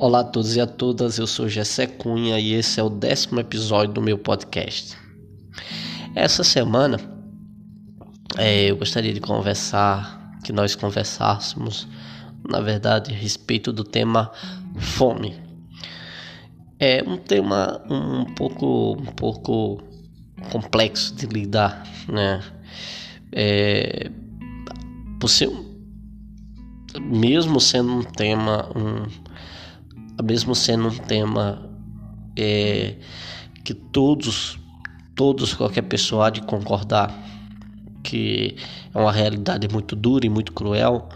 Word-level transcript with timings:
Olá 0.00 0.20
a 0.20 0.24
todos 0.24 0.54
e 0.54 0.60
a 0.60 0.66
todas, 0.66 1.18
eu 1.18 1.26
sou 1.26 1.48
Gessé 1.48 1.84
Cunha 1.84 2.38
e 2.38 2.52
esse 2.52 2.78
é 2.78 2.82
o 2.84 2.88
décimo 2.88 3.40
episódio 3.40 3.94
do 3.94 4.00
meu 4.00 4.16
podcast. 4.16 4.96
Essa 6.14 6.44
semana 6.44 7.00
é, 8.36 8.70
eu 8.70 8.76
gostaria 8.76 9.12
de 9.12 9.20
conversar, 9.20 10.38
que 10.44 10.52
nós 10.52 10.76
conversássemos, 10.76 11.88
na 12.48 12.60
verdade, 12.60 13.12
a 13.12 13.16
respeito 13.16 13.72
do 13.72 13.82
tema 13.82 14.30
fome. 14.78 15.34
É 16.78 17.02
um 17.02 17.16
tema 17.16 17.82
um 17.90 18.24
pouco, 18.36 18.92
um 18.92 19.06
pouco 19.06 19.82
complexo 20.52 21.12
de 21.16 21.26
lidar, 21.26 21.82
né? 22.08 22.40
É, 23.32 24.12
por 25.18 25.28
ser, 25.28 25.50
mesmo 27.00 27.60
sendo 27.60 27.92
um 27.92 28.04
tema 28.04 28.70
um 28.76 29.27
mesmo 30.22 30.54
sendo 30.54 30.88
um 30.88 30.96
tema 30.96 31.70
é, 32.36 32.94
que 33.64 33.74
todos, 33.74 34.58
todos, 35.14 35.54
qualquer 35.54 35.82
pessoa 35.82 36.26
há 36.26 36.30
de 36.30 36.42
concordar 36.42 37.14
que 38.02 38.56
é 38.94 38.98
uma 38.98 39.12
realidade 39.12 39.68
muito 39.68 39.94
dura 39.94 40.24
e 40.24 40.28
muito 40.28 40.52
cruel, 40.52 41.08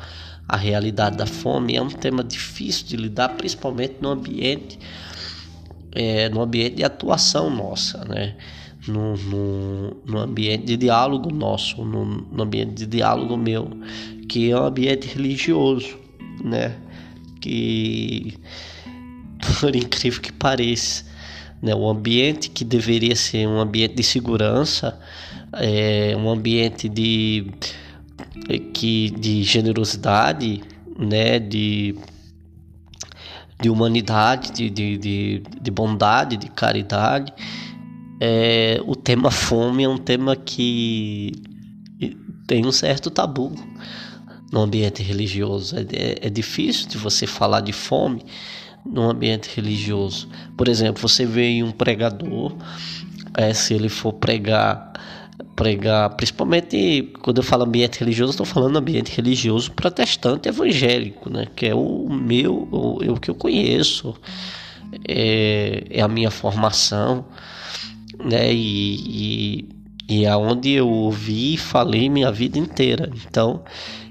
a 0.49 0.57
realidade 0.57 1.17
da 1.17 1.27
fome 1.27 1.77
é 1.77 1.83
um 1.83 1.89
tema 1.89 2.23
difícil 2.23 2.87
de 2.87 2.97
lidar, 2.97 3.31
principalmente 3.31 3.97
no 4.01 4.11
ambiente, 4.11 4.79
é, 5.93 6.29
no 6.29 6.43
ambiente 6.43 6.77
de 6.77 6.85
atuação 6.85 7.49
nossa, 7.49 8.05
né? 8.05 8.37
No, 8.87 9.17
no, 9.17 9.97
no 10.05 10.19
ambiente 10.19 10.65
de 10.65 10.77
diálogo 10.77 11.33
nosso, 11.33 11.85
no, 11.85 12.05
no 12.05 12.43
ambiente 12.43 12.75
de 12.75 12.87
diálogo 12.87 13.37
meu, 13.37 13.71
que 14.29 14.51
é 14.51 14.59
um 14.59 14.65
ambiente 14.65 15.07
religioso, 15.07 15.97
né? 16.45 16.77
Que 17.41 18.35
por 19.43 19.75
incrível 19.75 20.21
que 20.21 20.33
pareça. 20.33 21.05
Né? 21.61 21.75
O 21.75 21.89
ambiente 21.89 22.51
que 22.51 22.65
deveria 22.65 23.15
ser 23.15 23.47
um 23.47 23.61
ambiente 23.61 23.95
de 23.95 24.03
segurança, 24.03 24.99
é 25.53 26.17
um 26.17 26.31
ambiente 26.31 26.89
de, 26.89 27.47
que, 28.73 29.11
de 29.11 29.43
generosidade, 29.43 30.63
né? 30.99 31.39
de, 31.39 31.97
de 33.61 33.71
humanidade, 33.71 34.51
de, 34.53 34.71
de, 34.71 34.99
de, 34.99 35.43
de 35.61 35.71
bondade, 35.71 36.37
de 36.37 36.49
caridade. 36.49 37.33
É, 38.21 38.81
o 38.87 38.95
tema 38.95 39.31
fome 39.31 39.83
é 39.83 39.89
um 39.89 39.99
tema 39.99 40.37
que 40.37 41.33
tem 42.47 42.65
um 42.65 42.73
certo 42.73 43.11
tabu 43.11 43.53
no 44.53 44.61
ambiente 44.61 45.03
religioso. 45.03 45.77
É, 45.77 45.81
é, 45.93 46.27
é 46.27 46.31
difícil 46.31 46.89
de 46.89 46.99
você 46.99 47.27
falar 47.27 47.61
de 47.61 47.73
fome 47.73 48.25
no 48.85 49.11
ambiente 49.11 49.49
religioso. 49.55 50.29
Por 50.57 50.69
exemplo, 50.69 51.01
você 51.01 51.25
vê 51.25 51.63
um 51.63 51.71
pregador, 51.71 52.55
é, 53.37 53.53
se 53.55 53.75
ele 53.75 53.89
for 53.89 54.13
pregar, 54.15 54.93
pregar, 55.55 56.11
principalmente 56.11 57.13
quando 57.23 57.39
eu 57.39 57.43
falo 57.43 57.65
ambiente 57.65 58.01
religioso, 58.01 58.33
estou 58.33 58.47
falando 58.47 58.77
ambiente 58.77 59.15
religioso 59.15 59.73
protestante 59.73 60.49
evangélico, 60.49 61.31
né? 61.31 61.47
Que 61.55 61.67
é 61.67 61.75
o 61.75 62.09
meu, 62.09 62.69
o, 62.71 63.13
o 63.13 63.21
que 63.21 63.31
eu 63.31 63.35
conheço, 63.35 64.15
é, 65.09 65.85
é 65.91 66.01
a 66.01 66.09
minha 66.09 66.31
formação, 66.31 67.25
né? 68.25 68.53
E, 68.53 69.67
e 69.67 69.83
e 70.09 70.27
é 70.27 70.37
onde 70.37 70.73
eu 70.73 70.89
ouvi 70.91 71.55
e 71.55 71.57
falei 71.57 72.11
minha 72.11 72.31
vida 72.31 72.59
inteira. 72.59 73.11
Então, 73.27 73.63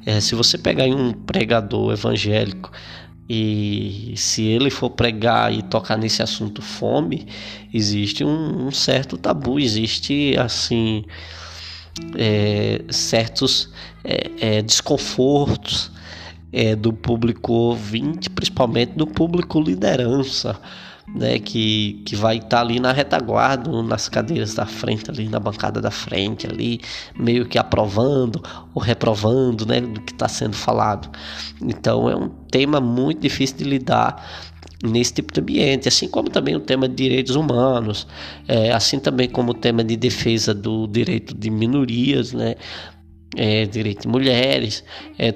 é, 0.04 0.20
se 0.20 0.34
você 0.34 0.58
pegar 0.58 0.86
um 0.86 1.14
pregador 1.14 1.94
evangélico 1.94 2.72
e 3.34 4.14
se 4.18 4.44
ele 4.44 4.70
for 4.70 4.90
pregar 4.90 5.54
e 5.54 5.62
tocar 5.62 5.98
nesse 5.98 6.22
assunto 6.22 6.62
fome, 6.62 7.26
existe 7.74 8.26
um, 8.26 8.68
um 8.68 8.72
certo 8.72 9.18
tabu, 9.18 9.58
existe 9.58 10.36
assim 10.38 11.06
é, 12.18 12.82
certos 12.90 13.70
é, 14.04 14.58
é, 14.58 14.62
desconfortos 14.62 15.90
é, 16.52 16.76
do 16.76 16.92
público 16.92 17.54
ouvinte, 17.54 18.30
principalmente 18.30 18.98
do 18.98 19.08
público 19.08 19.62
liderança 19.62 20.60
né, 21.08 21.40
que, 21.40 22.02
que 22.06 22.16
vai 22.16 22.38
estar 22.38 22.50
tá 22.50 22.62
ali 22.62 22.80
na 22.80 22.92
retaguarda, 22.92 23.82
nas 23.84 24.08
cadeiras 24.08 24.54
da 24.54 24.66
frente, 24.66 25.10
ali 25.10 25.28
na 25.28 25.40
bancada 25.40 25.82
da 25.82 25.92
frente, 25.92 26.48
ali 26.48 26.80
meio 27.18 27.46
que 27.46 27.58
aprovando 27.58 28.42
ou 28.74 28.82
reprovando, 28.82 29.66
né, 29.66 29.82
do 29.82 30.02
que 30.02 30.14
está 30.14 30.28
sendo 30.28 30.56
falado. 30.56 31.10
Então 31.62 32.10
é 32.10 32.16
um 32.16 32.30
tema 32.30 32.80
muito 32.80 33.22
difícil 33.22 33.58
de 33.58 33.64
lidar 33.64 34.50
nesse 34.84 35.14
tipo 35.14 35.34
de 35.34 35.40
ambiente, 35.40 35.88
assim 35.88 36.08
como 36.08 36.30
também 36.30 36.56
o 36.56 36.60
tema 36.60 36.88
de 36.88 36.96
direitos 36.96 37.36
humanos, 37.36 38.08
é, 38.48 38.72
assim 38.72 39.00
também 39.00 39.30
como 39.30 39.52
o 39.52 39.54
tema 39.54 39.84
de 39.84 39.96
defesa 39.96 40.54
do 40.54 40.88
direito 40.88 41.36
de 41.36 41.50
minorias, 41.50 42.34
né, 42.34 42.56
é, 43.36 43.66
direito 43.66 44.04
de 44.04 44.08
mulheres, 44.08 44.84
é 45.20 45.34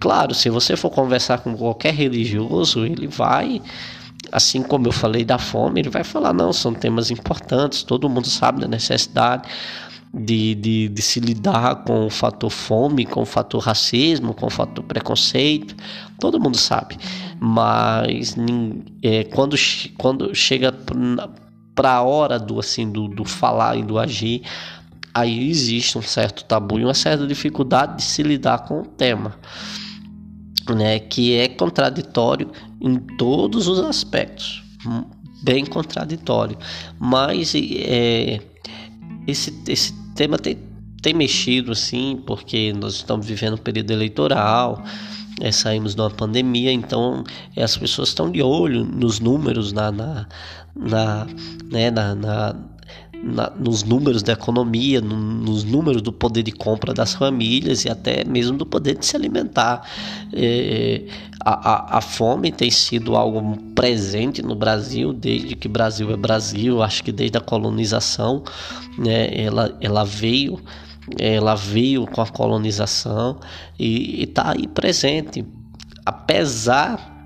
claro, 0.00 0.34
se 0.34 0.50
você 0.50 0.76
for 0.76 0.90
conversar 0.90 1.38
com 1.38 1.56
qualquer 1.56 1.94
religioso, 1.94 2.84
ele 2.84 3.06
vai 3.06 3.60
assim 4.34 4.64
como 4.64 4.88
eu 4.88 4.92
falei 4.92 5.24
da 5.24 5.38
fome, 5.38 5.80
ele 5.80 5.88
vai 5.88 6.02
falar: 6.02 6.32
não, 6.32 6.52
são 6.52 6.74
temas 6.74 7.08
importantes, 7.08 7.84
todo 7.84 8.10
mundo 8.10 8.26
sabe 8.26 8.60
da 8.60 8.66
necessidade 8.66 9.48
de, 10.12 10.56
de, 10.56 10.88
de 10.88 11.02
se 11.02 11.20
lidar 11.20 11.84
com 11.84 12.06
o 12.06 12.10
fator 12.10 12.50
fome, 12.50 13.06
com 13.06 13.22
o 13.22 13.26
fator 13.26 13.60
racismo, 13.60 14.34
com 14.34 14.46
o 14.46 14.50
fator 14.50 14.84
preconceito, 14.84 15.76
todo 16.18 16.40
mundo 16.40 16.56
sabe, 16.56 16.96
mas 17.38 18.34
é, 19.02 19.22
quando, 19.24 19.56
quando 19.96 20.34
chega 20.34 20.74
para 21.74 21.92
a 21.92 22.02
hora 22.02 22.38
do, 22.38 22.58
assim, 22.58 22.90
do, 22.90 23.06
do 23.06 23.24
falar 23.24 23.76
e 23.76 23.84
do 23.84 24.00
agir, 24.00 24.42
aí 25.12 25.48
existe 25.48 25.96
um 25.96 26.02
certo 26.02 26.44
tabu 26.44 26.80
e 26.80 26.84
uma 26.84 26.94
certa 26.94 27.24
dificuldade 27.24 27.98
de 27.98 28.02
se 28.02 28.22
lidar 28.22 28.64
com 28.64 28.80
o 28.80 28.84
tema 28.84 29.36
né, 30.72 30.98
que 30.98 31.36
é 31.36 31.48
contraditório 31.48 32.50
em 32.84 32.96
todos 33.16 33.66
os 33.66 33.80
aspectos, 33.80 34.62
bem 35.42 35.64
contraditório. 35.64 36.58
Mas 37.00 37.54
é, 37.56 38.40
esse, 39.26 39.58
esse 39.66 39.94
tema 40.14 40.36
tem, 40.38 40.58
tem 41.00 41.14
mexido 41.14 41.72
assim, 41.72 42.22
porque 42.26 42.74
nós 42.74 42.94
estamos 42.96 43.26
vivendo 43.26 43.54
um 43.54 43.58
período 43.58 43.90
eleitoral, 43.90 44.84
é, 45.40 45.50
saímos 45.50 45.94
de 45.94 46.00
uma 46.02 46.10
pandemia, 46.10 46.70
então 46.70 47.24
é, 47.56 47.62
as 47.62 47.74
pessoas 47.76 48.10
estão 48.10 48.30
de 48.30 48.42
olho 48.42 48.84
nos 48.84 49.18
números, 49.18 49.72
na, 49.72 49.90
na, 49.90 50.28
na, 50.76 51.26
né, 51.72 51.90
na, 51.90 52.14
na 52.14 52.54
na, 53.22 53.50
nos 53.50 53.82
números 53.82 54.22
da 54.22 54.32
economia, 54.32 55.00
no, 55.00 55.16
nos 55.16 55.64
números 55.64 56.02
do 56.02 56.12
poder 56.12 56.42
de 56.42 56.52
compra 56.52 56.92
das 56.92 57.14
famílias 57.14 57.84
e 57.84 57.90
até 57.90 58.24
mesmo 58.24 58.56
do 58.56 58.66
poder 58.66 58.98
de 58.98 59.06
se 59.06 59.16
alimentar. 59.16 59.86
É, 60.32 61.02
a, 61.44 61.70
a, 61.70 61.98
a, 61.98 62.00
fome 62.00 62.50
tem 62.50 62.70
sido 62.70 63.16
algo 63.16 63.56
presente 63.74 64.42
no 64.42 64.54
Brasil 64.54 65.12
desde 65.12 65.54
que 65.54 65.68
Brasil 65.68 66.10
é 66.10 66.16
Brasil, 66.16 66.82
acho 66.82 67.04
que 67.04 67.12
desde 67.12 67.38
a 67.38 67.40
colonização, 67.40 68.42
né, 68.98 69.28
ela, 69.34 69.76
ela 69.80 70.04
veio. 70.04 70.60
Ela 71.18 71.54
veio 71.54 72.06
com 72.06 72.22
a 72.22 72.26
colonização 72.26 73.38
e 73.78 74.22
está 74.22 74.52
aí 74.52 74.66
presente, 74.66 75.44
apesar, 76.02 77.22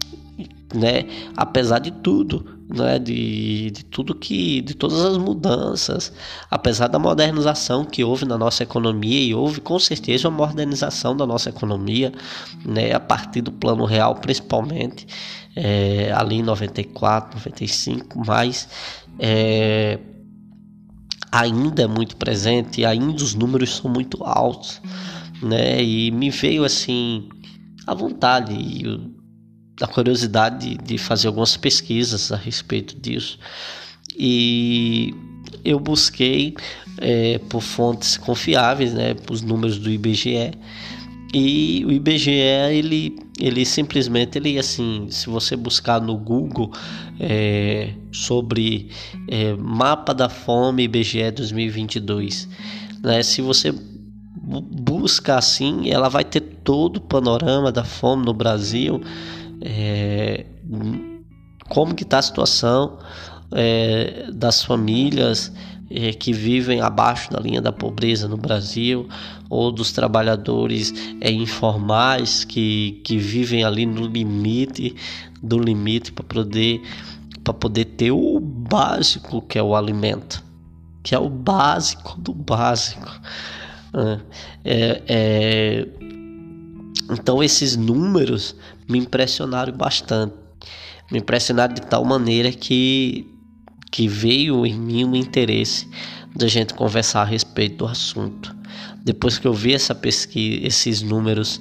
né, 0.74 1.04
apesar 1.36 1.78
de 1.78 1.92
tudo, 1.92 2.57
né, 2.68 2.98
de, 2.98 3.70
de 3.70 3.84
tudo 3.84 4.14
que, 4.14 4.60
de 4.60 4.74
todas 4.74 5.00
as 5.02 5.16
mudanças, 5.16 6.12
apesar 6.50 6.88
da 6.88 6.98
modernização 6.98 7.84
que 7.84 8.04
houve 8.04 8.26
na 8.26 8.36
nossa 8.36 8.62
economia 8.62 9.20
e 9.20 9.34
houve 9.34 9.60
com 9.60 9.78
certeza 9.78 10.28
uma 10.28 10.46
modernização 10.46 11.16
da 11.16 11.26
nossa 11.26 11.48
economia, 11.48 12.12
né, 12.64 12.92
a 12.92 13.00
partir 13.00 13.40
do 13.40 13.50
plano 13.50 13.84
real 13.84 14.16
principalmente, 14.16 15.06
é, 15.56 16.12
ali 16.12 16.36
em 16.36 16.42
94, 16.42 17.38
95, 17.38 18.22
mas 18.26 18.68
é, 19.18 19.98
ainda 21.32 21.82
é 21.82 21.86
muito 21.86 22.16
presente, 22.16 22.84
ainda 22.84 23.22
os 23.22 23.34
números 23.34 23.76
são 23.76 23.90
muito 23.90 24.22
altos, 24.24 24.80
né, 25.42 25.82
e 25.82 26.10
me 26.10 26.28
veio 26.28 26.64
assim 26.64 27.30
a 27.86 27.94
vontade 27.94 28.52
e 28.52 29.17
a 29.80 29.86
curiosidade 29.86 30.76
de, 30.76 30.78
de 30.78 30.98
fazer 30.98 31.28
algumas 31.28 31.56
pesquisas 31.56 32.32
a 32.32 32.36
respeito 32.36 32.96
disso. 32.98 33.38
E 34.16 35.14
eu 35.64 35.78
busquei 35.78 36.54
é, 36.98 37.38
por 37.48 37.60
fontes 37.60 38.16
confiáveis, 38.16 38.92
né, 38.92 39.14
os 39.30 39.42
números 39.42 39.78
do 39.78 39.90
IBGE. 39.90 40.52
E 41.34 41.84
o 41.86 41.92
IBGE 41.92 42.30
ele, 42.30 43.18
ele 43.38 43.64
simplesmente 43.64 44.38
ele 44.38 44.58
assim, 44.58 45.08
se 45.10 45.28
você 45.28 45.54
buscar 45.54 46.00
no 46.00 46.16
Google 46.16 46.72
é, 47.20 47.92
sobre 48.10 48.90
é, 49.28 49.54
mapa 49.54 50.14
da 50.14 50.28
fome 50.28 50.84
IBGE 50.84 51.30
2022, 51.30 52.48
né, 53.02 53.22
se 53.22 53.42
você 53.42 53.74
busca 54.42 55.36
assim, 55.36 55.90
ela 55.90 56.08
vai 56.08 56.24
ter 56.24 56.40
todo 56.40 56.96
o 56.96 57.00
panorama 57.00 57.70
da 57.70 57.84
fome 57.84 58.24
no 58.24 58.32
Brasil 58.32 59.00
é, 59.60 60.46
como 61.68 61.94
que 61.94 62.02
está 62.02 62.18
a 62.18 62.22
situação 62.22 62.98
é, 63.52 64.30
das 64.32 64.62
famílias 64.62 65.52
é, 65.90 66.12
que 66.12 66.32
vivem 66.32 66.80
abaixo 66.80 67.30
da 67.30 67.40
linha 67.40 67.62
da 67.62 67.72
pobreza 67.72 68.28
no 68.28 68.36
Brasil 68.36 69.08
ou 69.48 69.72
dos 69.72 69.92
trabalhadores 69.92 70.92
é, 71.20 71.30
informais 71.30 72.44
que, 72.44 73.00
que 73.04 73.16
vivem 73.16 73.64
ali 73.64 73.86
no 73.86 74.06
limite 74.06 74.94
do 75.42 75.58
limite 75.58 76.12
para 76.12 76.24
poder 76.24 76.82
para 77.42 77.54
poder 77.54 77.84
ter 77.86 78.10
o 78.10 78.38
básico 78.40 79.40
que 79.42 79.58
é 79.58 79.62
o 79.62 79.74
alimento 79.74 80.44
que 81.02 81.14
é 81.14 81.18
o 81.18 81.30
básico 81.30 82.20
do 82.20 82.34
básico 82.34 83.08
é, 83.94 84.20
é, 84.64 85.02
é 85.08 85.88
então 87.10 87.42
esses 87.42 87.74
números 87.76 88.54
me 88.88 88.98
impressionaram 88.98 89.72
bastante 89.72 90.34
me 91.10 91.18
impressionaram 91.18 91.74
de 91.74 91.82
tal 91.82 92.04
maneira 92.04 92.52
que 92.52 93.26
que 93.90 94.06
veio 94.06 94.66
em 94.66 94.78
mim 94.78 95.04
o 95.04 95.16
interesse 95.16 95.88
da 96.36 96.46
gente 96.46 96.74
conversar 96.74 97.22
a 97.22 97.24
respeito 97.24 97.78
do 97.78 97.86
assunto. 97.86 98.54
Depois 99.02 99.38
que 99.38 99.46
eu 99.46 99.54
vi 99.54 99.72
essa 99.72 99.94
pesquisa, 99.94 100.66
esses 100.66 101.00
números, 101.00 101.58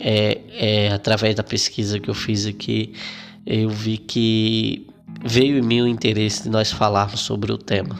é, 0.00 0.40
é, 0.50 0.92
através 0.92 1.36
da 1.36 1.44
pesquisa 1.44 2.00
que 2.00 2.10
eu 2.10 2.14
fiz 2.14 2.44
aqui, 2.44 2.92
eu 3.46 3.70
vi 3.70 3.98
que 3.98 4.88
veio 5.24 5.58
em 5.58 5.62
mim 5.62 5.82
o 5.82 5.86
interesse 5.86 6.42
de 6.42 6.48
nós 6.48 6.72
falarmos 6.72 7.20
sobre 7.20 7.52
o 7.52 7.56
tema. 7.56 7.96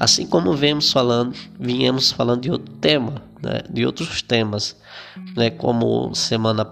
Assim 0.00 0.26
como 0.26 0.52
vemos 0.52 0.90
falando, 0.90 1.34
viemos 1.60 2.10
falando 2.10 2.42
de 2.42 2.50
outro 2.50 2.74
tema, 2.74 3.22
né, 3.40 3.62
de 3.70 3.86
outros 3.86 4.20
temas, 4.20 4.76
né, 5.36 5.48
como 5.48 6.12
semana 6.12 6.64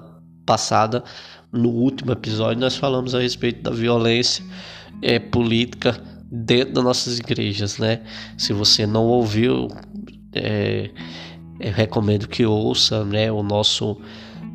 passada, 0.44 1.02
no 1.52 1.68
último 1.68 2.12
episódio, 2.12 2.60
nós 2.60 2.76
falamos 2.76 3.14
a 3.14 3.20
respeito 3.20 3.62
da 3.62 3.70
violência 3.70 4.44
é, 5.00 5.18
política 5.18 6.00
dentro 6.30 6.74
das 6.74 6.84
nossas 6.84 7.18
igrejas, 7.18 7.78
né? 7.78 8.00
Se 8.36 8.52
você 8.52 8.86
não 8.86 9.04
ouviu, 9.04 9.68
é, 10.32 10.90
recomendo 11.60 12.26
que 12.26 12.44
ouça, 12.44 13.04
né? 13.04 13.30
O 13.30 13.42
nosso 13.42 14.00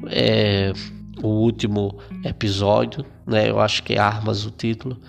é, 0.08 0.74
o 1.24 1.28
último 1.28 1.98
episódio, 2.24 3.06
né? 3.26 3.50
Eu 3.50 3.60
acho 3.60 3.84
que 3.84 3.94
é 3.94 3.98
Armas 3.98 4.46
o 4.46 4.52
título. 4.52 5.00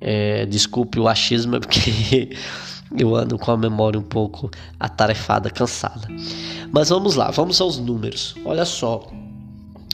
É, 0.00 0.46
desculpe 0.46 0.98
o 0.98 1.08
achismo, 1.08 1.58
porque 1.60 2.30
eu 2.96 3.14
ando 3.14 3.38
com 3.38 3.50
a 3.50 3.56
memória 3.56 3.98
um 3.98 4.04
pouco 4.04 4.50
atarefada, 4.78 5.50
cansada. 5.50 6.08
Mas 6.72 6.88
vamos 6.88 7.16
lá, 7.16 7.30
vamos 7.30 7.60
aos 7.60 7.78
números. 7.78 8.34
Olha 8.44 8.64
só, 8.64 9.06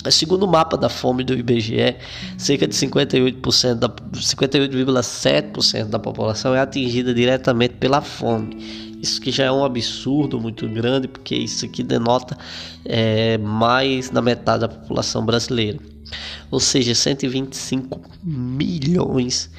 Segundo 0.09 0.45
o 0.45 0.49
mapa 0.49 0.79
da 0.79 0.89
fome 0.89 1.23
do 1.23 1.35
IBGE, 1.35 1.97
cerca 2.39 2.67
de 2.67 2.75
58%, 2.75 3.75
da, 3.75 3.89
58,7% 3.89 5.89
da 5.89 5.99
população 5.99 6.55
é 6.55 6.61
atingida 6.61 7.13
diretamente 7.13 7.75
pela 7.75 8.01
fome. 8.01 8.57
Isso 9.03 9.21
que 9.21 9.31
já 9.31 9.45
é 9.45 9.53
um 9.53 9.65
absurdo 9.65 10.41
muito 10.41 10.67
grande, 10.69 11.07
porque 11.07 11.35
isso 11.35 11.67
aqui 11.67 11.83
denota 11.83 12.37
é, 12.85 13.37
mais 13.39 14.09
da 14.09 14.23
metade 14.23 14.61
da 14.61 14.69
população 14.69 15.25
brasileira. 15.25 15.79
Ou 16.51 16.61
seja, 16.61 16.95
125 16.95 18.01
milhões 18.23 19.51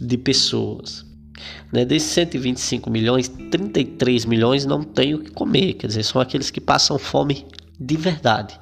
de 0.00 0.16
pessoas. 0.16 1.04
Né? 1.72 1.84
Desses 1.84 2.10
125 2.12 2.88
milhões, 2.90 3.28
33 3.28 4.24
milhões 4.24 4.64
não 4.64 4.84
têm 4.84 5.14
o 5.14 5.18
que 5.18 5.30
comer, 5.30 5.74
quer 5.74 5.88
dizer, 5.88 6.04
são 6.04 6.20
aqueles 6.20 6.50
que 6.50 6.60
passam 6.60 6.98
fome 6.98 7.44
de 7.78 7.96
verdade 7.96 8.58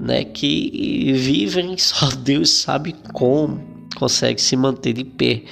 né, 0.00 0.24
que 0.24 1.12
vivem, 1.14 1.76
só 1.78 2.08
Deus 2.10 2.50
sabe 2.50 2.94
como 3.12 3.72
consegue 3.96 4.40
se 4.40 4.56
manter 4.56 4.92
de 4.92 5.04
pé. 5.04 5.44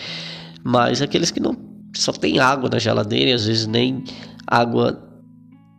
Mas 0.64 1.00
aqueles 1.00 1.30
que 1.30 1.40
não 1.40 1.56
só 1.94 2.12
tem 2.12 2.38
água 2.38 2.68
na 2.68 2.78
geladeira 2.78 3.30
e 3.30 3.32
às 3.32 3.46
vezes 3.46 3.66
nem 3.66 4.04
água 4.46 5.06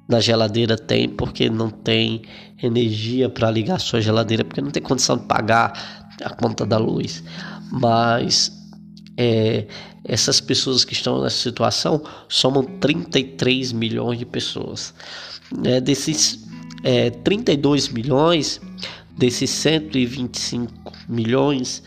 na 0.09 0.19
geladeira 0.19 0.77
tem 0.77 1.07
porque 1.07 1.49
não 1.49 1.69
tem 1.69 2.23
energia 2.61 3.29
para 3.29 3.49
ligar 3.49 3.79
sua 3.79 4.01
geladeira 4.01 4.43
porque 4.43 4.61
não 4.61 4.71
tem 4.71 4.83
condição 4.83 5.17
de 5.17 5.25
pagar 5.25 6.11
a 6.23 6.29
conta 6.29 6.65
da 6.65 6.77
luz. 6.77 7.23
Mas 7.71 8.51
é, 9.17 9.67
essas 10.03 10.41
pessoas 10.41 10.83
que 10.83 10.93
estão 10.93 11.21
nessa 11.21 11.37
situação 11.37 12.03
somam 12.27 12.63
33 12.63 13.71
milhões 13.71 14.19
de 14.19 14.25
pessoas. 14.25 14.93
É, 15.63 15.79
desses 15.79 16.40
é, 16.83 17.09
32 17.09 17.89
milhões 17.89 18.61
desses 19.17 19.49
125 19.49 20.91
milhões 21.07 21.83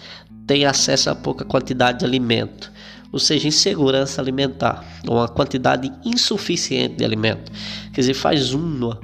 têm 0.47 0.65
acesso 0.65 1.11
a 1.11 1.15
pouca 1.15 1.45
quantidade 1.45 2.01
de 2.01 2.05
alimento, 2.05 2.71
ou 3.11 3.19
seja, 3.19 3.49
insegurança 3.49 4.21
alimentar, 4.21 4.85
uma 5.09 5.29
quantidade 5.29 5.91
insuficiente 6.05 6.97
de 6.97 7.05
alimento. 7.05 7.51
Quer 7.93 8.01
dizer, 8.01 8.15
faz 8.15 8.53
uma 8.53 9.01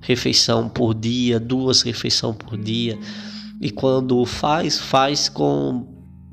refeição 0.00 0.68
por 0.68 0.94
dia, 0.94 1.38
duas 1.38 1.82
refeições 1.82 2.36
por 2.36 2.58
dia, 2.58 2.98
e 3.60 3.70
quando 3.70 4.24
faz, 4.24 4.78
faz 4.78 5.28
com, 5.28 5.86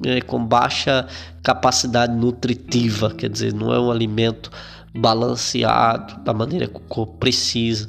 é, 0.05 0.21
com 0.21 0.43
baixa 0.43 1.05
capacidade 1.43 2.15
nutritiva, 2.15 3.13
quer 3.13 3.29
dizer, 3.29 3.53
não 3.53 3.73
é 3.73 3.79
um 3.79 3.91
alimento 3.91 4.49
balanceado 4.95 6.23
da 6.23 6.33
maneira 6.33 6.67
que 6.67 6.77
o 6.77 6.81
corpo 6.81 7.17
precisa 7.17 7.87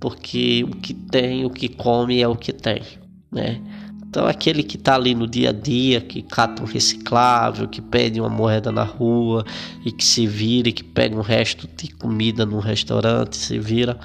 porque 0.00 0.64
o 0.64 0.76
que 0.76 0.94
tem, 0.94 1.44
o 1.44 1.50
que 1.50 1.68
come 1.68 2.20
é 2.20 2.28
o 2.28 2.36
que 2.36 2.52
tem, 2.52 2.82
né? 3.30 3.60
Então 4.08 4.26
aquele 4.26 4.62
que 4.62 4.76
está 4.76 4.94
ali 4.94 5.14
no 5.14 5.26
dia 5.26 5.50
a 5.50 5.52
dia, 5.52 6.00
que 6.00 6.22
cata 6.22 6.62
um 6.62 6.66
reciclável, 6.66 7.68
que 7.68 7.82
pede 7.82 8.20
uma 8.20 8.30
moeda 8.30 8.72
na 8.72 8.84
rua 8.84 9.44
e 9.84 9.92
que 9.92 10.04
se 10.04 10.26
vira, 10.26 10.68
e 10.68 10.72
que 10.72 10.84
pega 10.84 11.16
um 11.16 11.20
resto 11.20 11.68
de 11.76 11.88
comida 11.92 12.46
num 12.46 12.60
restaurante, 12.60 13.36
se 13.36 13.58
vira 13.58 13.98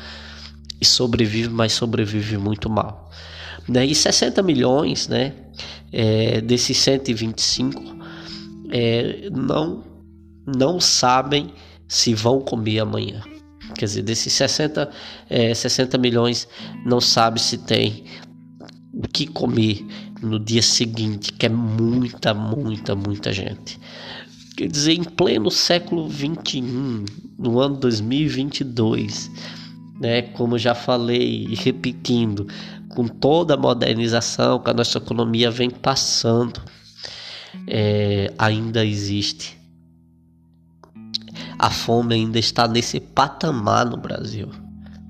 e 0.82 0.86
sobrevive, 0.86 1.50
mas 1.50 1.74
sobrevive 1.74 2.38
muito 2.38 2.70
mal. 2.70 3.10
Né? 3.70 3.86
E 3.86 3.96
60 3.96 4.42
milhões, 4.42 5.08
né? 5.08 5.34
É, 5.94 6.42
desses 6.42 6.78
125 6.78 7.82
é, 8.70 9.30
não 9.32 9.84
não 10.46 10.80
sabem 10.80 11.54
se 11.88 12.14
vão 12.14 12.42
comer 12.42 12.80
amanhã. 12.80 13.22
Quer 13.74 13.86
dizer, 13.86 14.02
desses 14.04 14.34
60, 14.34 14.90
é, 15.30 15.54
60 15.54 15.98
milhões, 15.98 16.48
não 16.86 17.02
sabe 17.02 17.42
se 17.42 17.58
tem 17.58 18.04
o 18.94 19.08
que 19.08 19.26
comer 19.28 19.86
no 20.22 20.40
dia 20.40 20.62
seguinte, 20.62 21.32
que 21.34 21.46
é 21.46 21.50
muita, 21.50 22.34
muita, 22.34 22.96
muita 22.96 23.34
gente. 23.34 23.80
Quer 24.56 24.68
dizer, 24.68 24.94
em 24.94 25.04
pleno 25.04 25.50
século 25.50 26.08
21, 26.08 27.06
no 27.40 27.60
ano 27.60 27.78
2022, 27.78 29.32
né, 30.00 30.22
como 30.22 30.58
já 30.58 30.76
falei 30.76 31.48
e 31.50 31.56
repetindo, 31.56 32.48
com 32.90 33.08
toda 33.08 33.54
a 33.54 33.58
modernização 33.58 34.60
que 34.60 34.70
a 34.70 34.74
nossa 34.74 34.98
economia 34.98 35.50
vem 35.50 35.70
passando, 35.70 36.62
é, 37.68 38.34
ainda 38.38 38.86
existe 38.86 39.61
a 41.62 41.70
fome 41.70 42.16
ainda 42.16 42.40
está 42.40 42.68
nesse 42.68 43.00
patamar 43.00 43.86
no 43.86 43.96
Brasil, 43.96 44.50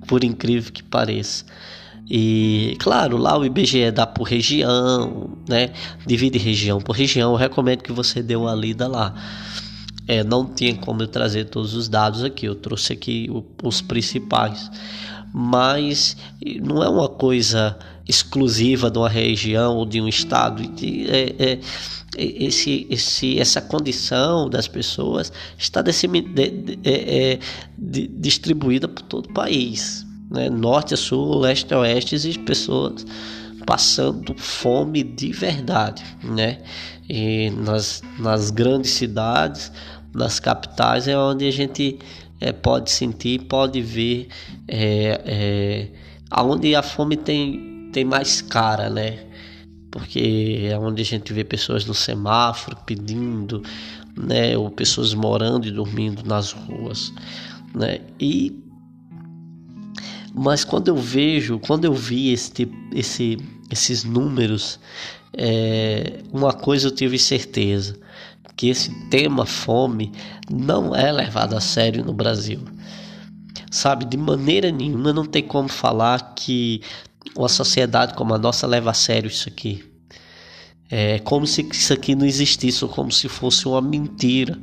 por 0.06 0.22
incrível 0.22 0.70
que 0.70 0.84
pareça. 0.84 1.46
E 2.10 2.76
claro, 2.78 3.16
lá 3.16 3.38
o 3.38 3.46
IBGE 3.46 3.90
dá 3.90 4.06
por 4.06 4.24
região, 4.24 5.38
né? 5.48 5.72
Divide 6.06 6.38
região 6.38 6.82
por 6.82 6.94
região. 6.94 7.32
Eu 7.32 7.38
recomendo 7.38 7.84
que 7.84 7.94
você 7.94 8.22
dê 8.22 8.36
uma 8.36 8.54
lida 8.54 8.86
lá. 8.86 9.14
É, 10.06 10.26
não 10.26 10.46
tinha 10.46 10.76
como 10.76 11.02
eu 11.04 11.08
trazer 11.08 11.46
todos 11.46 11.74
os 11.74 11.88
dados 11.88 12.22
aqui, 12.22 12.48
eu 12.48 12.56
trouxe 12.56 12.92
aqui 12.92 13.30
os 13.64 13.80
principais. 13.80 14.70
Mas 15.34 16.18
não 16.62 16.84
é 16.84 16.90
uma 16.90 17.08
coisa 17.08 17.80
exclusiva 18.12 18.92
de 18.92 18.98
uma 18.98 19.10
região 19.10 19.78
ou 19.78 19.86
de 19.86 20.02
um 20.02 20.08
estado. 20.08 20.62
É, 20.84 21.36
é, 21.40 21.60
esse, 22.18 22.86
esse, 22.90 23.40
essa 23.40 23.62
condição 23.62 24.50
das 24.50 24.68
pessoas 24.68 25.32
está 25.58 25.82
de, 25.82 25.92
de, 25.92 26.80
é, 26.84 27.40
de, 27.78 28.08
distribuída 28.08 28.88
por 28.88 29.02
todo 29.04 29.28
o 29.28 29.34
país, 29.34 30.06
né? 30.30 30.50
norte 30.50 30.94
a 30.94 30.98
sul, 30.98 31.40
leste 31.40 31.74
a 31.74 31.80
oeste, 31.80 32.14
existem 32.14 32.44
pessoas 32.44 33.06
passando 33.66 34.36
fome 34.38 35.04
de 35.04 35.32
verdade, 35.32 36.04
né? 36.24 36.58
E 37.08 37.50
nas, 37.52 38.02
nas 38.20 38.50
grandes 38.52 38.92
cidades, 38.92 39.72
nas 40.14 40.40
capitais 40.40 41.08
é 41.08 41.18
onde 41.18 41.48
a 41.48 41.52
gente 41.52 41.98
é, 42.42 42.52
pode 42.52 42.92
sentir, 42.92 43.44
pode 43.44 43.82
ver, 43.82 44.28
é, 44.68 45.22
é, 45.26 45.88
aonde 46.30 46.74
a 46.76 46.82
fome 46.82 47.16
tem, 47.16 47.71
tem 47.92 48.04
mais 48.06 48.42
cara, 48.42 48.90
né? 48.90 49.32
porque 49.92 50.70
é 50.72 50.80
onde 50.80 51.02
a 51.02 51.06
gente 51.06 51.34
vê 51.34 51.44
pessoas 51.44 51.86
no 51.86 51.94
semáforo 51.94 52.78
pedindo, 52.86 53.62
né, 54.18 54.58
ou 54.58 54.72
pessoas 54.72 55.14
morando 55.14 55.68
e 55.68 55.72
dormindo 55.72 56.24
nas 56.24 56.54
ruas, 56.54 57.14
né? 57.76 58.00
E 58.20 58.58
mas 60.34 60.64
quando 60.64 60.88
eu 60.88 60.96
vejo, 60.96 61.60
quando 61.60 61.84
eu 61.84 61.94
vi 61.94 62.32
esse 62.32 62.54
esse 62.94 63.38
esses 63.70 64.06
números, 64.06 64.80
é, 65.34 66.22
uma 66.32 66.54
coisa 66.54 66.88
eu 66.88 66.92
tive 66.92 67.20
certeza, 67.20 67.98
que 68.56 68.70
esse 68.70 68.94
tema 69.10 69.46
fome 69.46 70.12
não 70.50 70.96
é 70.96 71.12
levado 71.12 71.56
a 71.56 71.62
sério 71.62 72.04
no 72.04 72.14
Brasil. 72.14 72.60
Sabe, 73.70 74.04
de 74.04 74.18
maneira 74.18 74.70
nenhuma 74.72 75.14
não 75.14 75.26
tem 75.26 75.44
como 75.44 75.70
falar 75.70 76.34
que 76.36 76.82
uma 77.36 77.50
sociedade 77.50 78.14
como 78.14 78.34
a 78.34 78.38
nossa 78.38 78.68
leva 78.68 78.92
a 78.92 78.94
sério 78.94 79.30
isso 79.30 79.48
aqui. 79.48 79.84
É 80.90 81.20
como 81.20 81.48
se 81.48 81.66
isso 81.72 81.94
aqui 81.94 82.16
não 82.16 82.26
existisse, 82.26 82.84
ou 82.84 82.92
como 82.92 83.12
se 83.12 83.30
fosse 83.30 83.66
uma 83.68 83.82
mentira. 83.82 84.60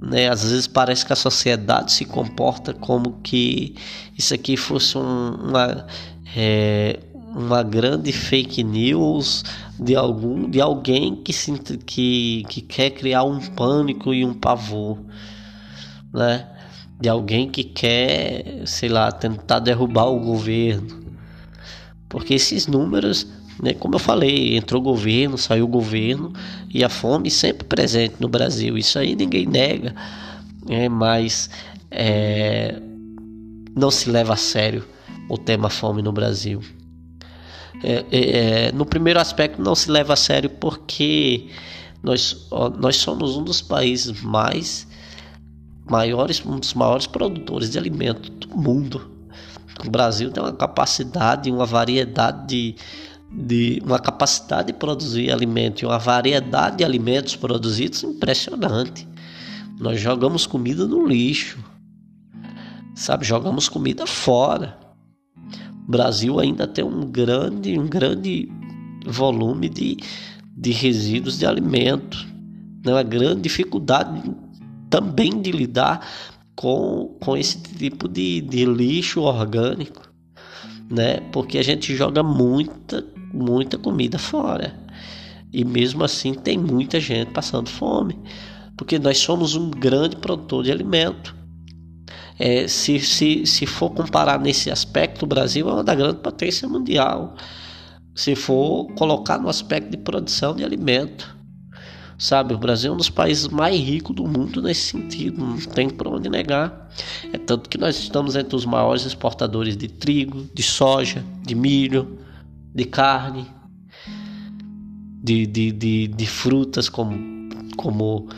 Né? 0.00 0.28
Às 0.28 0.42
vezes 0.42 0.66
parece 0.66 1.06
que 1.06 1.12
a 1.12 1.16
sociedade 1.16 1.92
se 1.92 2.04
comporta 2.04 2.74
como 2.74 3.20
que 3.22 3.74
isso 4.16 4.34
aqui 4.34 4.56
fosse 4.56 4.98
um, 4.98 5.30
uma, 5.30 5.86
é, 6.36 7.00
uma 7.34 7.62
grande 7.62 8.12
fake 8.12 8.62
news 8.62 9.42
de 9.80 9.96
algum 9.96 10.48
de 10.48 10.60
alguém 10.60 11.16
que, 11.16 11.32
se, 11.32 11.52
que, 11.78 12.44
que 12.48 12.60
quer 12.60 12.90
criar 12.90 13.24
um 13.24 13.40
pânico 13.40 14.12
e 14.12 14.24
um 14.24 14.34
pavor, 14.34 14.98
né? 16.12 16.48
De 16.98 17.08
alguém 17.08 17.50
que 17.50 17.62
quer, 17.62 18.62
sei 18.66 18.88
lá, 18.88 19.12
tentar 19.12 19.58
derrubar 19.58 20.06
o 20.06 20.18
governo. 20.18 21.05
Porque 22.08 22.34
esses 22.34 22.66
números 22.66 23.26
né? 23.62 23.72
Como 23.72 23.94
eu 23.94 23.98
falei, 23.98 24.56
entrou 24.56 24.80
governo, 24.80 25.38
saiu 25.38 25.66
governo 25.66 26.32
e 26.72 26.84
a 26.84 26.88
fome 26.88 27.30
sempre 27.30 27.66
presente 27.66 28.16
no 28.20 28.28
Brasil. 28.28 28.76
Isso 28.76 28.98
aí 28.98 29.14
ninguém 29.14 29.46
nega, 29.46 29.94
né? 30.66 30.88
mas 30.88 31.48
é, 31.90 32.80
não 33.74 33.90
se 33.90 34.10
leva 34.10 34.34
a 34.34 34.36
sério 34.36 34.84
o 35.28 35.38
tema 35.38 35.70
fome 35.70 36.02
no 36.02 36.12
Brasil. 36.12 36.60
É, 37.82 38.04
é, 38.10 38.38
é 38.68 38.72
no 38.72 38.86
primeiro 38.86 39.20
aspecto, 39.20 39.60
não 39.60 39.74
se 39.74 39.90
leva 39.90 40.12
a 40.14 40.16
sério 40.16 40.50
porque 40.50 41.48
nós, 42.02 42.48
nós 42.78 42.96
somos 42.96 43.36
um 43.36 43.44
dos 43.44 43.60
países 43.60 44.20
mais 44.22 44.86
maiores, 45.88 46.44
um 46.44 46.58
dos 46.58 46.74
maiores 46.74 47.06
produtores 47.06 47.70
de 47.70 47.78
alimentos 47.78 48.28
do 48.30 48.56
mundo. 48.56 49.15
O 49.84 49.90
Brasil 49.90 50.30
tem 50.30 50.42
uma 50.42 50.52
capacidade, 50.52 51.50
uma 51.50 51.66
variedade 51.66 52.46
de 52.46 52.76
de 53.30 53.82
uma 53.84 53.98
capacidade 53.98 54.68
de 54.68 54.72
produzir 54.72 55.30
alimento 55.30 55.84
uma 55.86 55.98
variedade 55.98 56.78
de 56.78 56.84
alimentos 56.84 57.36
produzidos 57.36 58.02
impressionante. 58.04 59.06
Nós 59.78 60.00
jogamos 60.00 60.46
comida 60.46 60.86
no 60.86 61.06
lixo, 61.06 61.58
sabe? 62.94 63.26
Jogamos 63.26 63.68
comida 63.68 64.06
fora. 64.06 64.78
O 65.86 65.90
Brasil 65.90 66.40
ainda 66.40 66.66
tem 66.66 66.84
um 66.84 67.02
grande, 67.02 67.78
um 67.78 67.86
grande 67.86 68.50
volume 69.06 69.68
de, 69.68 69.98
de 70.56 70.72
resíduos 70.72 71.38
de 71.38 71.46
alimento, 71.46 72.26
né? 72.84 72.92
uma 72.92 73.02
grande 73.02 73.42
dificuldade 73.42 74.22
também 74.88 75.42
de 75.42 75.52
lidar 75.52 76.06
com, 76.56 77.16
com 77.20 77.36
esse 77.36 77.60
tipo 77.60 78.08
de, 78.08 78.40
de 78.40 78.64
lixo 78.64 79.20
orgânico, 79.20 80.02
né? 80.90 81.20
Porque 81.30 81.58
a 81.58 81.62
gente 81.62 81.94
joga 81.94 82.22
muita 82.22 83.04
muita 83.32 83.76
comida 83.76 84.18
fora. 84.18 84.74
E 85.52 85.64
mesmo 85.64 86.02
assim 86.02 86.34
tem 86.34 86.58
muita 86.58 86.98
gente 86.98 87.30
passando 87.30 87.68
fome, 87.68 88.18
porque 88.76 88.98
nós 88.98 89.18
somos 89.18 89.54
um 89.54 89.70
grande 89.70 90.16
produtor 90.16 90.64
de 90.64 90.72
alimento. 90.72 91.34
É, 92.38 92.68
se, 92.68 92.98
se, 93.00 93.46
se 93.46 93.64
for 93.64 93.90
comparar 93.90 94.38
nesse 94.38 94.70
aspecto, 94.70 95.22
o 95.22 95.26
Brasil 95.26 95.68
é 95.68 95.72
uma 95.72 95.84
da 95.84 95.94
grande 95.94 96.18
potência 96.18 96.68
mundial. 96.68 97.34
Se 98.14 98.34
for 98.34 98.86
colocar 98.94 99.38
no 99.38 99.48
aspecto 99.48 99.90
de 99.90 99.96
produção 99.96 100.54
de 100.54 100.64
alimento, 100.64 101.35
sabe? 102.18 102.54
O 102.54 102.58
Brasil 102.58 102.90
é 102.90 102.94
um 102.94 102.96
dos 102.96 103.10
países 103.10 103.48
mais 103.48 103.78
ricos 103.78 104.14
do 104.14 104.26
mundo 104.26 104.62
nesse 104.62 104.90
sentido, 104.92 105.44
não 105.44 105.56
tem 105.56 105.88
por 105.88 106.08
onde 106.08 106.28
negar. 106.28 106.90
É 107.32 107.38
tanto 107.38 107.68
que 107.68 107.78
nós 107.78 107.98
estamos 107.98 108.36
entre 108.36 108.56
os 108.56 108.64
maiores 108.64 109.04
exportadores 109.04 109.76
de 109.76 109.88
trigo, 109.88 110.46
de 110.54 110.62
soja, 110.62 111.24
de 111.42 111.54
milho, 111.54 112.18
de 112.74 112.84
carne, 112.84 113.46
de, 115.22 115.46
de, 115.46 115.72
de, 115.72 116.08
de 116.08 116.26
frutas 116.26 116.88
como, 116.88 117.16
como 117.76 118.28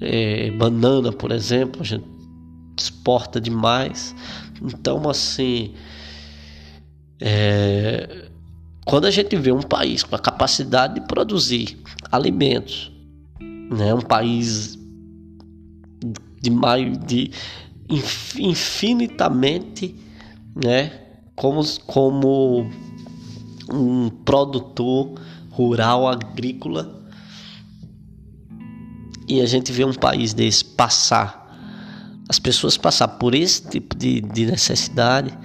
é, 0.00 0.50
banana, 0.52 1.12
por 1.12 1.32
exemplo, 1.32 1.82
a 1.82 1.84
gente 1.84 2.04
exporta 2.78 3.40
demais. 3.40 4.14
Então, 4.62 5.08
assim, 5.08 5.74
é, 7.20 8.28
quando 8.84 9.06
a 9.06 9.10
gente 9.10 9.34
vê 9.36 9.50
um 9.50 9.62
país 9.62 10.02
com 10.02 10.14
a 10.14 10.18
capacidade 10.18 10.94
de 10.94 11.00
produzir 11.06 11.78
alimentos, 12.10 12.92
né, 13.70 13.94
um 13.94 14.00
país 14.00 14.78
de, 16.40 16.50
mais, 16.50 16.98
de 17.06 17.30
infinitamente, 18.38 19.94
né, 20.54 20.92
como, 21.34 21.62
como 21.86 22.70
um 23.72 24.08
produtor 24.24 25.20
rural 25.50 26.06
agrícola. 26.08 26.94
E 29.28 29.40
a 29.40 29.46
gente 29.46 29.72
vê 29.72 29.84
um 29.84 29.92
país 29.92 30.32
desse 30.32 30.64
passar, 30.64 31.44
as 32.28 32.38
pessoas 32.38 32.76
passar 32.76 33.08
por 33.08 33.34
esse 33.34 33.68
tipo 33.68 33.96
de, 33.96 34.20
de 34.20 34.46
necessidade, 34.46 35.36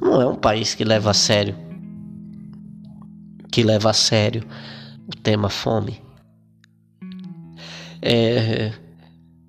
não 0.00 0.20
é 0.20 0.26
um 0.26 0.34
país 0.34 0.74
que 0.74 0.82
leva 0.84 1.10
a 1.10 1.14
sério, 1.14 1.54
que 3.52 3.62
leva 3.62 3.90
a 3.90 3.92
sério 3.92 4.42
o 5.06 5.14
tema 5.16 5.48
fome. 5.48 6.09
É, 8.02 8.72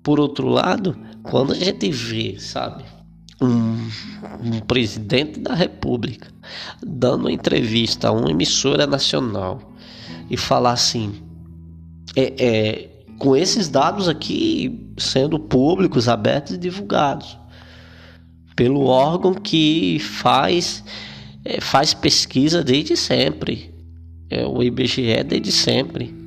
por 0.02 0.20
outro 0.20 0.48
lado, 0.48 0.96
quando 1.22 1.52
a 1.52 1.56
gente 1.56 1.90
vê, 1.90 2.38
sabe, 2.38 2.84
um, 3.40 3.88
um 4.42 4.60
presidente 4.60 5.40
da 5.40 5.54
República 5.54 6.28
dando 6.84 7.22
uma 7.22 7.32
entrevista 7.32 8.08
a 8.08 8.12
uma 8.12 8.30
emissora 8.30 8.86
nacional 8.86 9.74
e 10.30 10.36
falar 10.36 10.72
assim: 10.72 11.14
é, 12.16 12.34
é, 12.38 12.88
com 13.18 13.36
esses 13.36 13.68
dados 13.68 14.08
aqui 14.08 14.92
sendo 14.98 15.38
públicos, 15.38 16.08
abertos 16.08 16.54
e 16.54 16.58
divulgados 16.58 17.38
pelo 18.54 18.84
órgão 18.84 19.34
que 19.34 19.98
faz 19.98 20.84
é, 21.44 21.60
faz 21.60 21.92
pesquisa 21.94 22.62
desde 22.62 22.96
sempre, 22.96 23.74
é 24.30 24.46
o 24.46 24.62
IBGE 24.62 25.24
desde 25.24 25.50
sempre. 25.50 26.21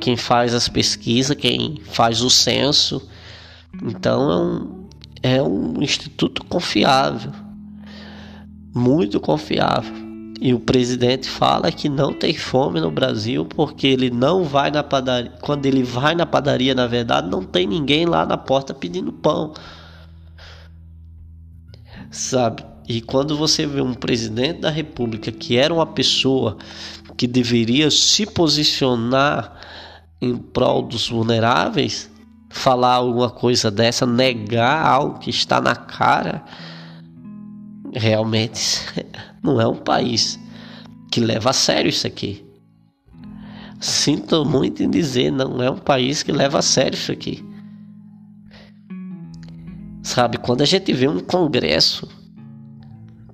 Quem 0.00 0.16
faz 0.16 0.54
as 0.54 0.68
pesquisas, 0.68 1.36
quem 1.36 1.80
faz 1.84 2.22
o 2.22 2.30
censo. 2.30 3.06
Então 3.82 4.30
é 4.30 4.36
um, 4.36 4.88
é 5.22 5.42
um 5.42 5.82
instituto 5.82 6.44
confiável, 6.44 7.32
muito 8.74 9.20
confiável. 9.20 9.94
E 10.40 10.54
o 10.54 10.58
presidente 10.58 11.28
fala 11.28 11.70
que 11.70 11.86
não 11.86 12.14
tem 12.14 12.34
fome 12.34 12.80
no 12.80 12.90
Brasil 12.90 13.44
porque 13.44 13.86
ele 13.86 14.10
não 14.10 14.42
vai 14.42 14.70
na 14.70 14.82
padaria. 14.82 15.30
Quando 15.42 15.66
ele 15.66 15.82
vai 15.82 16.14
na 16.14 16.24
padaria, 16.24 16.74
na 16.74 16.86
verdade, 16.86 17.28
não 17.28 17.44
tem 17.44 17.66
ninguém 17.66 18.06
lá 18.06 18.24
na 18.24 18.38
porta 18.38 18.72
pedindo 18.72 19.12
pão. 19.12 19.52
Sabe? 22.10 22.64
E 22.88 23.02
quando 23.02 23.36
você 23.36 23.66
vê 23.66 23.82
um 23.82 23.92
presidente 23.92 24.62
da 24.62 24.70
República 24.70 25.30
que 25.30 25.56
era 25.56 25.72
uma 25.72 25.86
pessoa 25.86 26.56
que 27.20 27.26
deveria 27.26 27.90
se 27.90 28.24
posicionar 28.24 29.54
em 30.22 30.38
prol 30.38 30.80
dos 30.80 31.10
vulneráveis, 31.10 32.10
falar 32.48 32.94
alguma 32.94 33.28
coisa 33.28 33.70
dessa, 33.70 34.06
negar 34.06 34.86
algo 34.86 35.18
que 35.18 35.28
está 35.28 35.60
na 35.60 35.76
cara, 35.76 36.42
realmente 37.92 38.80
não 39.44 39.60
é 39.60 39.68
um 39.68 39.76
país 39.76 40.40
que 41.12 41.20
leva 41.20 41.50
a 41.50 41.52
sério 41.52 41.90
isso 41.90 42.06
aqui. 42.06 42.42
Sinto 43.78 44.42
muito 44.42 44.82
em 44.82 44.88
dizer, 44.88 45.30
não 45.30 45.62
é 45.62 45.70
um 45.70 45.76
país 45.76 46.22
que 46.22 46.32
leva 46.32 46.60
a 46.60 46.62
sério 46.62 46.96
isso 46.96 47.12
aqui. 47.12 47.44
Sabe, 50.02 50.38
quando 50.38 50.62
a 50.62 50.66
gente 50.66 50.90
vê 50.94 51.06
um 51.06 51.20
congresso 51.20 52.08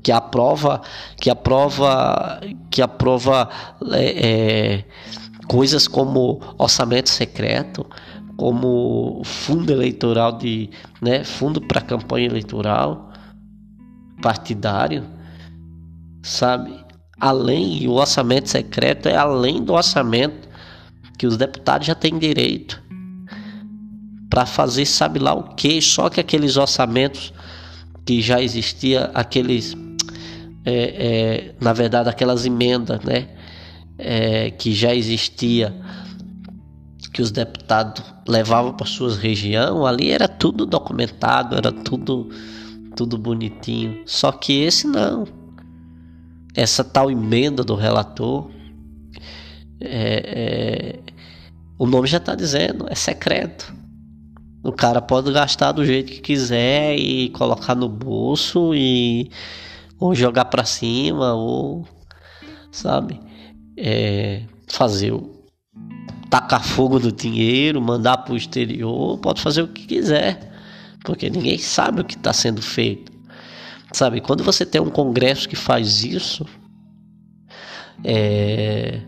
que 0.07 0.13
aprova, 0.13 0.83
que 1.17 1.29
aprova, 1.29 2.41
que 2.71 2.81
aprova 2.81 3.49
é, 3.91 4.29
é, 4.29 4.85
coisas 5.49 5.89
como 5.89 6.41
orçamento 6.57 7.11
secreto, 7.11 7.85
como 8.37 9.21
fundo 9.25 9.73
eleitoral 9.73 10.39
de, 10.39 10.71
né, 11.03 11.25
fundo 11.25 11.61
para 11.61 11.81
campanha 11.81 12.27
eleitoral 12.27 13.11
partidário, 14.23 15.05
sabe? 16.23 16.73
Além 17.19 17.89
o 17.89 17.95
orçamento 17.95 18.49
secreto 18.49 19.09
é 19.09 19.17
além 19.17 19.61
do 19.61 19.73
orçamento 19.73 20.49
que 21.19 21.27
os 21.27 21.37
deputados 21.37 21.85
já 21.85 21.97
têm 21.97 22.17
direito 22.17 22.81
para 24.31 24.47
fazer 24.47 24.87
sabe 24.87 25.19
lá 25.19 25.35
o 25.35 25.43
que, 25.57 25.83
só 25.83 26.09
que 26.09 26.21
aqueles 26.21 26.57
orçamentos 26.57 27.33
que 28.05 28.23
já 28.23 28.41
existia 28.41 29.11
aqueles 29.13 29.75
é, 30.67 30.73
é, 30.73 31.55
na 31.61 31.73
verdade, 31.73 32.09
aquelas 32.09 32.45
emendas, 32.45 33.01
né? 33.05 33.29
É, 33.97 34.51
que 34.51 34.75
já 34.75 34.93
existia, 34.95 35.73
que 37.13 37.23
os 37.23 37.31
deputados 37.31 38.05
levavam 38.29 38.75
para 38.75 38.85
suas 38.85 39.17
regiões, 39.17 39.87
ali 39.87 40.11
era 40.11 40.29
tudo 40.29 40.67
documentado, 40.67 41.57
era 41.57 41.71
tudo, 41.71 42.29
tudo 42.97 43.17
bonitinho. 43.17 44.03
Só 44.05 44.33
que 44.33 44.61
esse 44.61 44.89
não. 44.89 45.25
Essa 46.55 46.83
tal 46.83 47.11
emenda 47.11 47.63
do 47.63 47.75
relator, 47.75 48.51
é, 49.81 50.99
é 51.01 51.13
o 51.79 51.87
nome 51.87 52.09
já 52.09 52.17
está 52.17 52.35
dizendo, 52.35 52.87
é 52.89 52.95
secreto. 52.95 53.73
O 54.65 54.73
cara 54.73 55.01
pode 55.01 55.31
gastar 55.33 55.73
do 55.73 55.85
jeito 55.85 56.11
que 56.11 56.21
quiser 56.21 56.97
e 56.97 57.29
colocar 57.29 57.75
no 57.75 57.89
bolso 57.89 58.75
e 58.75 59.31
ou 59.99 60.15
jogar 60.15 60.47
para 60.47 60.65
cima 60.65 61.35
ou 61.35 61.87
sabe 62.71 63.21
é, 63.77 64.43
fazer 64.69 65.13
o 65.13 65.37
tacar 66.31 66.65
fogo 66.65 66.99
no 66.99 67.13
dinheiro, 67.13 67.81
mandar 67.81 68.19
para 68.19 68.35
o 68.35 68.37
exterior, 68.37 69.19
pode 69.19 69.41
fazer 69.41 69.63
o 69.63 69.69
que 69.69 69.87
quiser, 69.87 70.53
porque 71.05 71.31
ninguém 71.31 71.59
sabe 71.59 72.01
o 72.01 72.05
que 72.05 72.17
está 72.17 72.33
sendo 72.33 72.61
feito. 72.61 73.13
Sabe, 73.93 74.21
quando 74.21 74.43
você 74.43 74.67
tem 74.67 74.81
um 74.81 74.91
congresso 74.91 75.49
que 75.49 75.57
faz 75.57 76.05
isso, 76.05 76.45
é, 78.05 79.01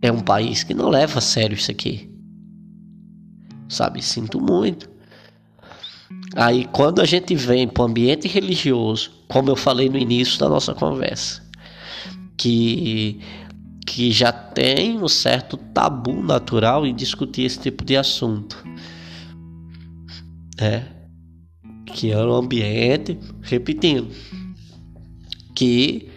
é 0.00 0.12
um 0.12 0.20
país 0.20 0.62
que 0.62 0.72
não 0.72 0.88
leva 0.88 1.18
a 1.18 1.22
sério 1.22 1.54
isso 1.54 1.70
aqui. 1.70 2.10
Sabe, 3.68 4.00
sinto 4.00 4.40
muito. 4.40 4.88
Aí 6.34 6.66
quando 6.66 7.00
a 7.00 7.04
gente 7.04 7.34
vem 7.34 7.68
para 7.68 7.82
o 7.82 7.86
ambiente 7.86 8.26
religioso, 8.26 9.10
como 9.28 9.50
eu 9.50 9.56
falei 9.56 9.88
no 9.88 9.98
início 9.98 10.38
da 10.38 10.48
nossa 10.48 10.74
conversa, 10.74 11.42
que 12.36 13.20
que 13.86 14.10
já 14.10 14.32
tem 14.32 15.00
um 15.00 15.08
certo 15.08 15.56
tabu 15.56 16.20
natural 16.20 16.84
em 16.84 16.94
discutir 16.94 17.42
esse 17.42 17.60
tipo 17.60 17.84
de 17.84 17.96
assunto. 17.96 18.62
É. 20.58 20.82
Que 21.94 22.10
é 22.10 22.18
um 22.18 22.32
ambiente, 22.32 23.16
repetindo, 23.40 24.10
que 25.54 26.10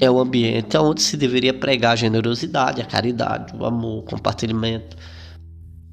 é 0.00 0.10
um 0.10 0.18
ambiente 0.18 0.76
onde 0.76 1.00
se 1.00 1.16
deveria 1.16 1.54
pregar 1.54 1.92
a 1.92 1.96
generosidade, 1.96 2.82
a 2.82 2.84
caridade, 2.84 3.54
o 3.56 3.64
amor, 3.64 4.00
o 4.00 4.02
compartilhamento, 4.02 4.96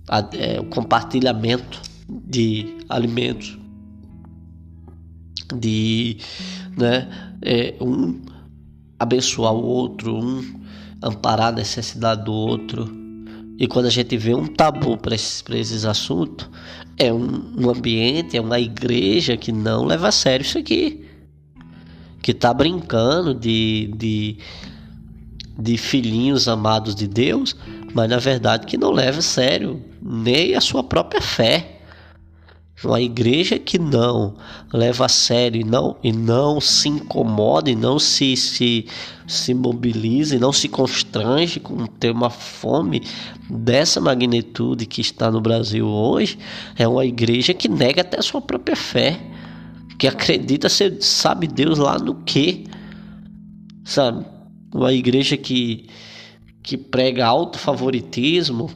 a, 0.10 0.28
é, 0.34 0.60
o 0.60 0.66
compartilhamento 0.66 1.80
de 2.10 2.78
alimentos, 2.90 3.58
de 5.56 6.18
né, 6.78 7.10
é, 7.42 7.76
um 7.82 8.22
abençoar 9.00 9.54
o 9.54 9.64
outro, 9.64 10.16
um 10.16 10.62
amparar 11.02 11.48
a 11.48 11.52
necessidade 11.58 12.24
do 12.24 12.34
outro. 12.34 12.90
E 13.60 13.68
quando 13.68 13.86
a 13.86 13.92
gente 13.92 14.18
vê 14.18 14.34
um 14.34 14.48
tabu 14.48 14.98
para 14.98 15.16
esses, 15.16 15.44
esses 15.50 15.86
assuntos, 15.86 16.50
é 16.98 17.14
um, 17.14 17.54
um 17.58 17.70
ambiente, 17.70 18.36
é 18.36 18.42
uma 18.42 18.60
igreja 18.60 19.38
que 19.38 19.52
não 19.52 19.86
leva 19.86 20.08
a 20.08 20.12
sério 20.12 20.44
isso 20.44 20.58
aqui 20.58 21.04
que 22.24 22.32
está 22.32 22.54
brincando 22.54 23.36
de, 23.36 23.94
de, 23.98 24.38
de 25.60 25.78
filhinhos 25.78 26.48
amados 26.48 26.96
de 26.96 27.06
Deus, 27.06 27.54
mas 27.94 28.10
na 28.10 28.18
verdade 28.18 28.66
que 28.66 28.78
não 28.78 28.92
leva 28.92 29.20
a 29.20 29.22
sério 29.22 29.84
nem 30.02 30.56
a 30.56 30.62
sua 30.62 30.82
própria 30.82 31.22
fé. 31.22 31.73
Uma 32.84 33.00
igreja 33.00 33.60
que 33.60 33.78
não 33.78 34.36
leva 34.74 35.06
a 35.06 35.10
sério 35.10 35.62
e 35.62 35.64
não, 35.64 35.96
e 36.04 36.12
não 36.12 36.60
se 36.60 36.90
incomoda 36.90 37.70
e 37.70 37.76
não 37.76 38.00
se, 38.00 38.36
se, 38.36 38.88
se 39.28 39.54
mobiliza 39.54 40.36
e 40.36 40.40
não 40.40 40.52
se 40.52 40.68
constrange 40.68 41.60
com 41.60 41.86
ter 41.86 42.12
uma 42.12 42.30
fome 42.30 43.02
dessa 43.50 44.02
magnitude 44.02 44.86
que 44.86 45.02
está 45.02 45.32
no 45.32 45.40
Brasil 45.40 45.88
hoje, 45.88 46.38
é 46.76 46.88
uma 46.88 47.06
igreja 47.06 47.54
que 47.54 47.70
nega 47.70 48.02
até 48.02 48.20
a 48.20 48.24
sua 48.24 48.42
própria 48.42 48.76
fé 48.76 49.20
que 49.98 50.08
acredita 50.08 50.68
ser, 50.68 50.98
sabe 51.02 51.48
Deus 51.48 51.78
lá 51.78 51.98
no 51.98 52.16
que, 52.16 52.66
sabe? 53.86 54.26
Uma 54.74 54.92
igreja 54.92 55.38
que, 55.38 55.88
que 56.62 56.76
prega 56.76 57.26
alto 57.26 57.58
favoritismo, 57.58 58.70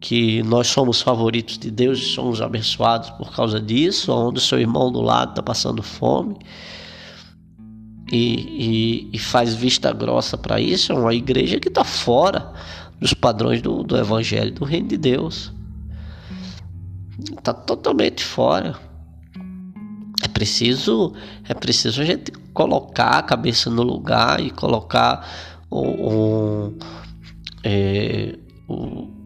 que 0.00 0.42
nós 0.44 0.68
somos 0.68 1.00
favoritos 1.00 1.58
de 1.58 1.70
Deus 1.70 1.98
e 1.98 2.04
somos 2.04 2.40
abençoados 2.40 3.10
por 3.10 3.34
causa 3.34 3.60
disso, 3.60 4.12
onde 4.12 4.38
o 4.38 4.40
seu 4.40 4.58
irmão 4.58 4.92
do 4.92 5.00
lado 5.00 5.30
está 5.30 5.42
passando 5.42 5.82
fome. 5.82 6.36
E, 8.10 9.06
e, 9.10 9.10
e, 9.12 9.18
faz 9.18 9.54
vista 9.54 9.92
grossa 9.92 10.38
para 10.38 10.58
isso, 10.58 10.92
é 10.92 10.94
uma 10.94 11.12
igreja 11.12 11.60
que 11.60 11.68
está 11.68 11.84
fora 11.84 12.52
dos 12.98 13.12
padrões 13.12 13.60
do, 13.60 13.82
do 13.82 13.98
Evangelho 13.98 14.52
do 14.52 14.64
Reino 14.64 14.88
de 14.88 14.96
Deus. 14.96 15.52
Está 17.36 17.52
totalmente 17.52 18.24
fora 18.24 18.88
preciso 20.38 21.12
é 21.48 21.52
preciso 21.52 22.00
a 22.00 22.04
gente 22.04 22.30
colocar 22.54 23.18
a 23.18 23.22
cabeça 23.22 23.68
no 23.68 23.82
lugar 23.82 24.40
e 24.40 24.50
colocar 24.50 25.28
o, 25.68 25.80
o, 25.80 26.78
é, 27.64 28.38
o 28.68 29.17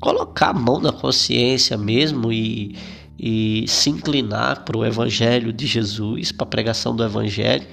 colocar 0.00 0.48
a 0.48 0.54
mão 0.54 0.80
na 0.80 0.92
consciência 0.92 1.76
mesmo 1.76 2.32
e, 2.32 2.74
e 3.18 3.64
se 3.68 3.90
inclinar 3.90 4.64
para 4.64 4.76
o 4.76 4.84
Evangelho 4.84 5.52
de 5.52 5.66
Jesus, 5.66 6.32
para 6.32 6.44
a 6.44 6.50
pregação 6.50 6.96
do 6.96 7.04
Evangelho 7.04 7.66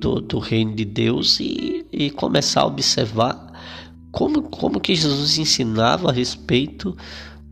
do, 0.00 0.20
do 0.20 0.38
Reino 0.38 0.74
de 0.74 0.84
Deus 0.84 1.40
e, 1.40 1.86
e 1.90 2.10
começar 2.10 2.62
a 2.62 2.66
observar 2.66 3.50
como, 4.12 4.42
como 4.42 4.80
que 4.80 4.94
Jesus 4.94 5.38
ensinava 5.38 6.10
a 6.10 6.12
respeito 6.12 6.96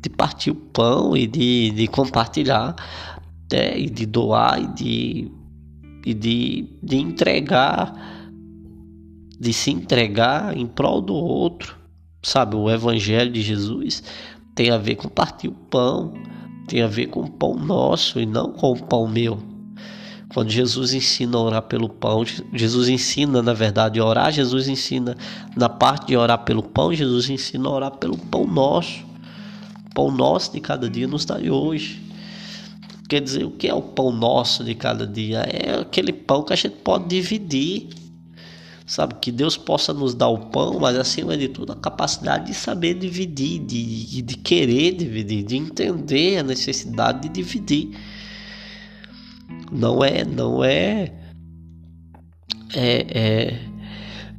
de 0.00 0.10
partir 0.10 0.50
o 0.50 0.54
pão 0.54 1.16
e 1.16 1.26
de, 1.26 1.70
de 1.70 1.88
compartilhar 1.88 2.76
né, 3.52 3.78
e 3.78 3.88
de 3.88 4.06
doar 4.06 4.60
e 4.60 4.66
de, 4.68 5.32
e 6.04 6.14
de, 6.14 6.68
de 6.82 6.96
entregar, 6.96 7.94
de 9.38 9.52
se 9.52 9.70
entregar 9.70 10.56
em 10.56 10.66
prol 10.66 11.00
do 11.00 11.14
outro. 11.14 11.77
Sabe, 12.22 12.56
o 12.56 12.70
Evangelho 12.70 13.32
de 13.32 13.42
Jesus 13.42 14.02
tem 14.54 14.70
a 14.70 14.78
ver 14.78 14.96
com 14.96 15.08
partir 15.08 15.48
o 15.48 15.52
pão, 15.52 16.12
tem 16.66 16.82
a 16.82 16.88
ver 16.88 17.06
com 17.06 17.20
o 17.20 17.30
pão 17.30 17.54
nosso 17.54 18.18
e 18.20 18.26
não 18.26 18.52
com 18.52 18.72
o 18.72 18.82
pão 18.82 19.06
meu. 19.06 19.38
Quando 20.34 20.50
Jesus 20.50 20.92
ensina 20.92 21.38
a 21.38 21.40
orar 21.40 21.62
pelo 21.62 21.88
pão, 21.88 22.22
Jesus 22.52 22.88
ensina, 22.88 23.40
na 23.40 23.54
verdade, 23.54 23.98
a 23.98 24.04
orar, 24.04 24.30
Jesus 24.30 24.68
ensina 24.68 25.16
na 25.56 25.68
parte 25.68 26.08
de 26.08 26.16
orar 26.16 26.44
pelo 26.44 26.62
pão, 26.62 26.92
Jesus 26.92 27.30
ensina 27.30 27.68
a 27.68 27.72
orar 27.72 27.90
pelo 27.92 28.18
pão 28.18 28.46
nosso. 28.46 29.06
O 29.86 29.94
pão 29.94 30.10
nosso 30.10 30.52
de 30.52 30.60
cada 30.60 30.88
dia 30.90 31.06
nos 31.06 31.24
dá 31.24 31.36
hoje. 31.36 32.02
Quer 33.08 33.22
dizer, 33.22 33.44
o 33.44 33.50
que 33.50 33.66
é 33.66 33.74
o 33.74 33.80
pão 33.80 34.12
nosso 34.12 34.62
de 34.62 34.74
cada 34.74 35.06
dia? 35.06 35.38
É 35.38 35.80
aquele 35.80 36.12
pão 36.12 36.42
que 36.42 36.52
a 36.52 36.56
gente 36.56 36.76
pode 36.76 37.08
dividir. 37.08 37.88
Sabe? 38.88 39.16
Que 39.20 39.30
Deus 39.30 39.54
possa 39.54 39.92
nos 39.92 40.14
dar 40.14 40.28
o 40.28 40.46
pão, 40.46 40.80
mas 40.80 40.96
acima 40.96 41.36
de 41.36 41.46
tudo 41.48 41.72
a 41.72 41.76
capacidade 41.76 42.46
de 42.46 42.54
saber 42.54 42.94
dividir, 42.94 43.58
de, 43.60 44.22
de 44.22 44.36
querer 44.38 44.92
dividir, 44.92 45.44
de 45.44 45.56
entender 45.56 46.38
a 46.38 46.42
necessidade 46.42 47.20
de 47.20 47.28
dividir. 47.28 47.90
Não 49.70 50.02
é, 50.02 50.24
não 50.24 50.64
é, 50.64 51.12
é, 52.74 53.06
é 53.10 53.60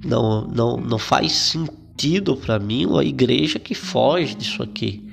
não, 0.03 0.47
não, 0.47 0.77
não 0.77 0.97
faz 0.97 1.31
sentido 1.31 2.35
para 2.35 2.57
mim 2.57 2.87
uma 2.87 3.05
igreja 3.05 3.59
que 3.59 3.75
foge 3.75 4.33
disso 4.33 4.63
aqui. 4.63 5.07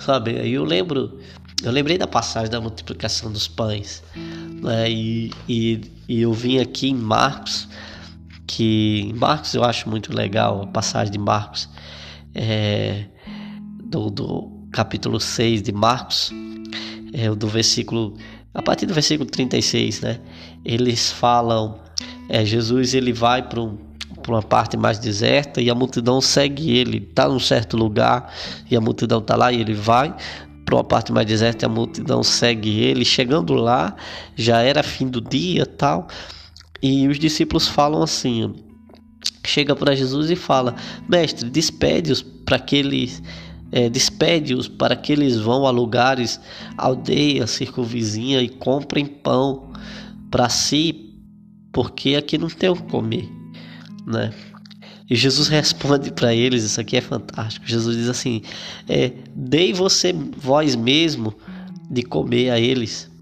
Sabe? 0.00 0.40
Aí 0.40 0.54
eu 0.54 0.64
lembro 0.64 1.20
eu 1.62 1.70
lembrei 1.70 1.96
da 1.96 2.06
passagem 2.06 2.50
da 2.50 2.60
multiplicação 2.60 3.32
dos 3.32 3.48
pães. 3.48 4.02
Né? 4.62 4.90
E, 4.90 5.30
e, 5.48 5.80
e, 6.08 6.20
eu 6.20 6.32
vim 6.32 6.58
aqui 6.58 6.88
em 6.88 6.94
Marcos, 6.94 7.68
que 8.46 9.08
em 9.10 9.12
Marcos 9.12 9.54
eu 9.54 9.64
acho 9.64 9.88
muito 9.88 10.14
legal 10.14 10.62
a 10.62 10.66
passagem 10.66 11.12
de 11.12 11.18
Marcos, 11.18 11.68
é, 12.34 13.04
do, 13.84 14.10
do 14.10 14.50
capítulo 14.72 15.20
6 15.20 15.62
de 15.62 15.72
Marcos, 15.72 16.32
é, 17.12 17.30
do 17.30 17.46
versículo, 17.46 18.16
a 18.52 18.62
partir 18.62 18.86
do 18.86 18.94
versículo 18.94 19.28
36, 19.28 20.00
né? 20.00 20.20
Eles 20.64 21.12
falam, 21.12 21.80
é, 22.28 22.44
Jesus 22.44 22.94
ele 22.94 23.12
vai 23.12 23.42
para 23.42 23.60
um, 23.60 23.78
uma 24.26 24.42
parte 24.42 24.76
mais 24.76 24.98
deserta 24.98 25.60
e 25.60 25.70
a 25.70 25.74
multidão 25.74 26.20
segue 26.20 26.76
ele, 26.76 26.98
está 26.98 27.28
num 27.28 27.38
certo 27.38 27.76
lugar 27.76 28.32
e 28.70 28.76
a 28.76 28.80
multidão 28.80 29.18
está 29.18 29.36
lá 29.36 29.52
e 29.52 29.60
ele 29.60 29.74
vai 29.74 30.14
para 30.64 30.76
uma 30.76 30.84
parte 30.84 31.12
mais 31.12 31.26
deserta, 31.26 31.66
a 31.66 31.68
multidão 31.68 32.22
segue 32.22 32.80
ele. 32.80 33.04
Chegando 33.04 33.54
lá, 33.54 33.94
já 34.34 34.60
era 34.60 34.82
fim 34.82 35.06
do 35.06 35.20
dia, 35.20 35.66
tal. 35.66 36.08
E 36.84 37.08
os 37.08 37.18
discípulos 37.18 37.66
falam 37.66 38.02
assim: 38.02 38.54
chega 39.46 39.74
para 39.74 39.96
Jesus 39.96 40.30
e 40.30 40.36
fala: 40.36 40.76
Mestre, 41.08 41.48
despede-os 41.48 42.20
para 42.20 42.58
que 42.58 42.76
eles 42.76 43.22
é, 43.72 43.88
despede-os 43.88 44.68
para 44.68 44.94
que 44.94 45.10
eles 45.10 45.38
vão 45.38 45.66
a 45.66 45.70
lugares, 45.70 46.38
aldeias, 46.76 47.52
circunvizinha 47.52 48.42
e 48.42 48.50
comprem 48.50 49.06
pão 49.06 49.72
para 50.30 50.50
si, 50.50 51.14
porque 51.72 52.16
aqui 52.16 52.36
não 52.36 52.48
tem 52.48 52.68
o 52.68 52.76
que 52.76 52.82
comer, 52.82 53.30
né? 54.06 54.30
E 55.08 55.16
Jesus 55.16 55.48
responde 55.48 56.12
para 56.12 56.34
eles, 56.34 56.64
isso 56.64 56.78
aqui 56.78 56.98
é 56.98 57.00
fantástico. 57.00 57.66
Jesus 57.66 57.96
diz 57.96 58.10
assim: 58.10 58.42
é, 58.86 59.10
dei 59.34 59.72
você 59.72 60.14
vós 60.36 60.76
mesmo 60.76 61.34
de 61.90 62.02
comer 62.02 62.50
a 62.50 62.60
eles. 62.60 63.13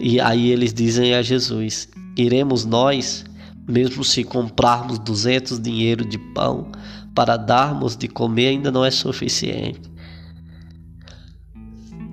E 0.00 0.20
aí 0.20 0.50
eles 0.50 0.72
dizem 0.72 1.14
a 1.14 1.22
Jesus: 1.22 1.88
iremos 2.16 2.64
nós, 2.64 3.24
mesmo 3.68 4.04
se 4.04 4.24
comprarmos 4.24 4.98
200 4.98 5.60
dinheiro 5.60 6.04
de 6.04 6.18
pão 6.18 6.70
para 7.14 7.36
darmos 7.36 7.96
de 7.96 8.06
comer, 8.06 8.48
ainda 8.48 8.70
não 8.70 8.84
é 8.84 8.90
suficiente. 8.90 9.90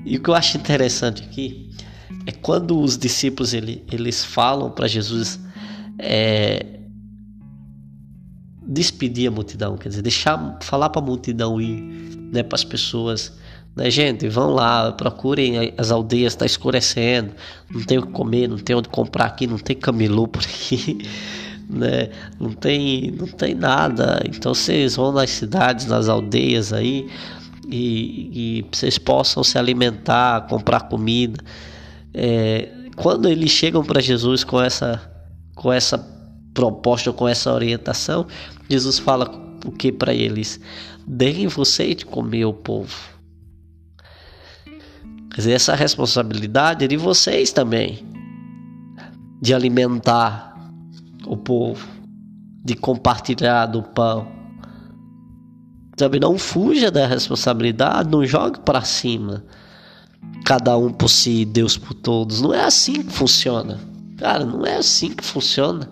E 0.04 0.18
o 0.18 0.22
que 0.22 0.30
eu 0.30 0.36
acho 0.36 0.58
interessante 0.58 1.24
aqui 1.24 1.72
é 2.26 2.32
quando 2.32 2.80
os 2.80 2.98
discípulos 2.98 3.54
ele, 3.54 3.84
eles 3.92 4.24
falam 4.24 4.72
para 4.72 4.88
Jesus 4.88 5.40
é, 5.98 6.80
despedir 8.68 9.28
a 9.28 9.32
multidão, 9.32 9.78
quer 9.78 9.90
dizer, 9.90 10.02
deixar 10.02 10.58
falar 10.62 10.90
para 10.90 11.02
a 11.02 11.06
multidão 11.06 11.62
ir, 11.62 11.82
né, 12.32 12.44
para 12.44 12.56
as 12.56 12.64
pessoas, 12.64 13.34
né, 13.76 13.92
gente, 13.92 14.28
vão 14.30 14.52
lá, 14.52 14.92
procurem 14.94 15.74
as 15.78 15.92
aldeias, 15.92 16.34
está 16.34 16.46
escurecendo, 16.46 17.34
não 17.70 17.84
tem 17.84 17.98
o 17.98 18.06
que 18.06 18.12
comer, 18.14 18.48
não 18.48 18.58
tem 18.58 18.76
onde 18.76 18.88
comprar 18.88 19.26
aqui, 19.26 19.46
não 19.46 19.58
tem 19.58 19.76
camelô 19.76 20.28
por 20.28 20.42
aqui, 20.42 21.00
né, 21.70 22.10
não 22.40 22.52
tem, 22.52 23.12
não 23.12 23.28
tem 23.28 23.54
nada, 23.54 24.22
então 24.26 24.54
vocês 24.54 24.96
vão 24.96 25.12
nas 25.12 25.30
cidades, 25.30 25.88
nas 25.88 26.08
aldeias 26.08 26.72
aí 26.72 27.10
e, 27.68 28.60
e 28.62 28.66
vocês 28.72 28.98
possam 28.98 29.44
se 29.44 29.58
alimentar, 29.58 30.48
comprar 30.48 30.82
comida. 30.82 31.44
É, 32.14 32.70
quando 32.96 33.28
eles 33.28 33.52
chegam 33.52 33.84
para 33.84 34.02
Jesus 34.02 34.44
com 34.44 34.62
essa, 34.62 35.02
com 35.54 35.74
essa 35.74 35.98
proposta, 36.54 37.12
com 37.12 37.28
essa 37.28 37.52
orientação, 37.52 38.26
Jesus 38.70 39.00
fala 39.00 39.30
o 39.66 39.72
que 39.72 39.92
para 39.92 40.14
eles? 40.14 40.62
Deem 41.06 41.48
vocês 41.48 41.98
de 41.98 42.06
comer 42.06 42.46
o 42.46 42.54
povo. 42.54 43.15
Essa 45.38 45.76
responsabilidade 45.76 46.86
é 46.86 46.88
de 46.88 46.96
vocês 46.96 47.52
também, 47.52 48.06
de 49.42 49.54
alimentar 49.54 50.72
o 51.28 51.36
povo, 51.36 51.86
de 52.64 52.74
compartilhar 52.74 53.66
do 53.66 53.84
pão. 53.84 54.28
Sabe, 55.98 56.20
não 56.20 56.38
fuja 56.38 56.90
da 56.90 57.06
responsabilidade, 57.06 58.10
não 58.10 58.26
jogue 58.26 58.60
para 58.60 58.82
cima. 58.82 59.44
Cada 60.46 60.78
um 60.78 60.92
por 60.92 61.10
si, 61.10 61.44
Deus 61.44 61.78
por 61.78 61.94
todos. 61.94 62.42
Não 62.42 62.54
é 62.54 62.64
assim 62.64 63.04
que 63.04 63.12
funciona. 63.12 63.80
Cara, 64.18 64.46
não 64.46 64.66
é 64.66 64.78
assim 64.78 65.10
que 65.12 65.24
funciona. 65.24 65.90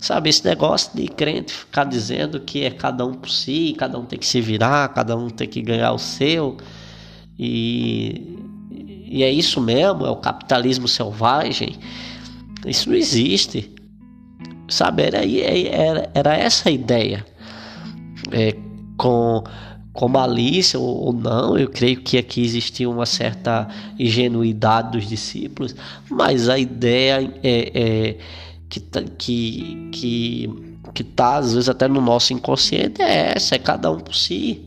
Sabe, 0.00 0.30
esse 0.30 0.44
negócio 0.44 0.90
de 0.94 1.08
crente 1.08 1.52
ficar 1.52 1.84
dizendo 1.84 2.40
que 2.40 2.64
é 2.64 2.70
cada 2.70 3.04
um 3.06 3.14
por 3.14 3.30
si, 3.30 3.74
cada 3.78 3.98
um 3.98 4.04
tem 4.04 4.18
que 4.18 4.26
se 4.26 4.40
virar, 4.40 4.88
cada 4.88 5.16
um 5.16 5.30
tem 5.30 5.48
que 5.48 5.62
ganhar 5.62 5.92
o 5.92 5.98
seu. 5.98 6.56
E, 7.38 8.38
e 8.70 9.22
é 9.22 9.30
isso 9.30 9.60
mesmo, 9.60 10.06
é 10.06 10.10
o 10.10 10.16
capitalismo 10.16 10.88
selvagem. 10.88 11.76
Isso 12.66 12.88
não 12.88 12.96
existe. 12.96 13.72
Sabe, 14.68 15.02
era, 15.02 15.24
era, 15.24 16.10
era 16.14 16.36
essa 16.36 16.68
a 16.68 16.72
ideia. 16.72 17.24
É, 18.32 18.56
com, 18.96 19.44
com 19.92 20.08
malícia 20.08 20.78
ou, 20.78 21.06
ou 21.06 21.12
não, 21.12 21.56
eu 21.56 21.68
creio 21.68 22.00
que 22.00 22.18
aqui 22.18 22.42
existia 22.42 22.88
uma 22.88 23.06
certa 23.06 23.68
ingenuidade 23.98 24.92
dos 24.92 25.08
discípulos, 25.08 25.74
mas 26.10 26.48
a 26.48 26.58
ideia 26.58 27.32
é, 27.42 27.72
é 27.74 28.18
que, 28.68 28.80
tá, 28.80 29.02
que, 29.16 29.88
que, 29.92 30.50
que 30.92 31.04
tá 31.04 31.36
às 31.36 31.54
vezes 31.54 31.68
até 31.68 31.86
no 31.86 32.00
nosso 32.00 32.32
inconsciente 32.32 33.00
é 33.00 33.32
essa, 33.36 33.54
é 33.54 33.58
cada 33.58 33.90
um 33.90 34.00
por 34.00 34.14
si. 34.14 34.66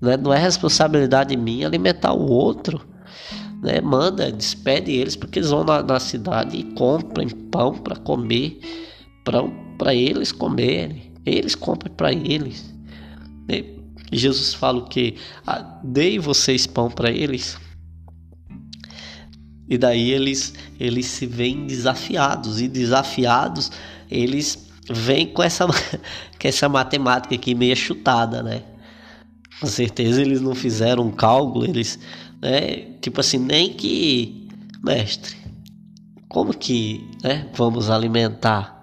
Né? 0.00 0.16
Não 0.16 0.32
é 0.32 0.38
responsabilidade 0.38 1.36
minha 1.36 1.66
alimentar 1.66 2.12
o 2.12 2.30
outro. 2.30 2.80
Né? 3.62 3.80
Manda, 3.80 4.30
despede 4.30 4.92
eles 4.92 5.16
porque 5.16 5.38
eles 5.38 5.50
vão 5.50 5.64
na, 5.64 5.82
na 5.82 5.98
cidade 5.98 6.56
e 6.56 6.64
comprem 6.74 7.28
pão 7.28 7.74
para 7.74 7.96
comer, 7.96 8.60
para 9.78 9.94
eles 9.94 10.32
comerem. 10.32 11.12
Eles 11.24 11.54
compram 11.54 11.92
para 11.94 12.12
eles. 12.12 12.72
Né? 13.48 13.64
Jesus 14.12 14.54
fala 14.54 14.78
o 14.78 14.84
que? 14.84 15.16
Ah, 15.46 15.80
dei 15.82 16.18
vocês 16.18 16.66
pão 16.66 16.90
para 16.90 17.10
eles. 17.10 17.58
E 19.68 19.76
daí 19.76 20.12
eles, 20.12 20.54
eles 20.78 21.06
se 21.06 21.26
veem 21.26 21.66
desafiados. 21.66 22.60
E 22.60 22.68
desafiados, 22.68 23.72
eles 24.08 24.68
vêm 24.88 25.26
com 25.26 25.42
essa, 25.42 25.66
com 26.40 26.48
essa 26.48 26.68
matemática 26.68 27.34
aqui 27.34 27.54
meio 27.54 27.74
chutada, 27.74 28.42
né? 28.42 28.62
Com 29.60 29.66
certeza 29.66 30.20
eles 30.20 30.40
não 30.40 30.54
fizeram 30.54 31.04
um 31.04 31.10
cálculo, 31.10 31.64
eles, 31.64 31.98
né? 32.42 32.92
Tipo 33.00 33.20
assim, 33.20 33.38
nem 33.38 33.72
que, 33.72 34.48
mestre, 34.82 35.36
como 36.28 36.52
que, 36.52 37.08
né? 37.22 37.48
Vamos 37.54 37.88
alimentar? 37.88 38.76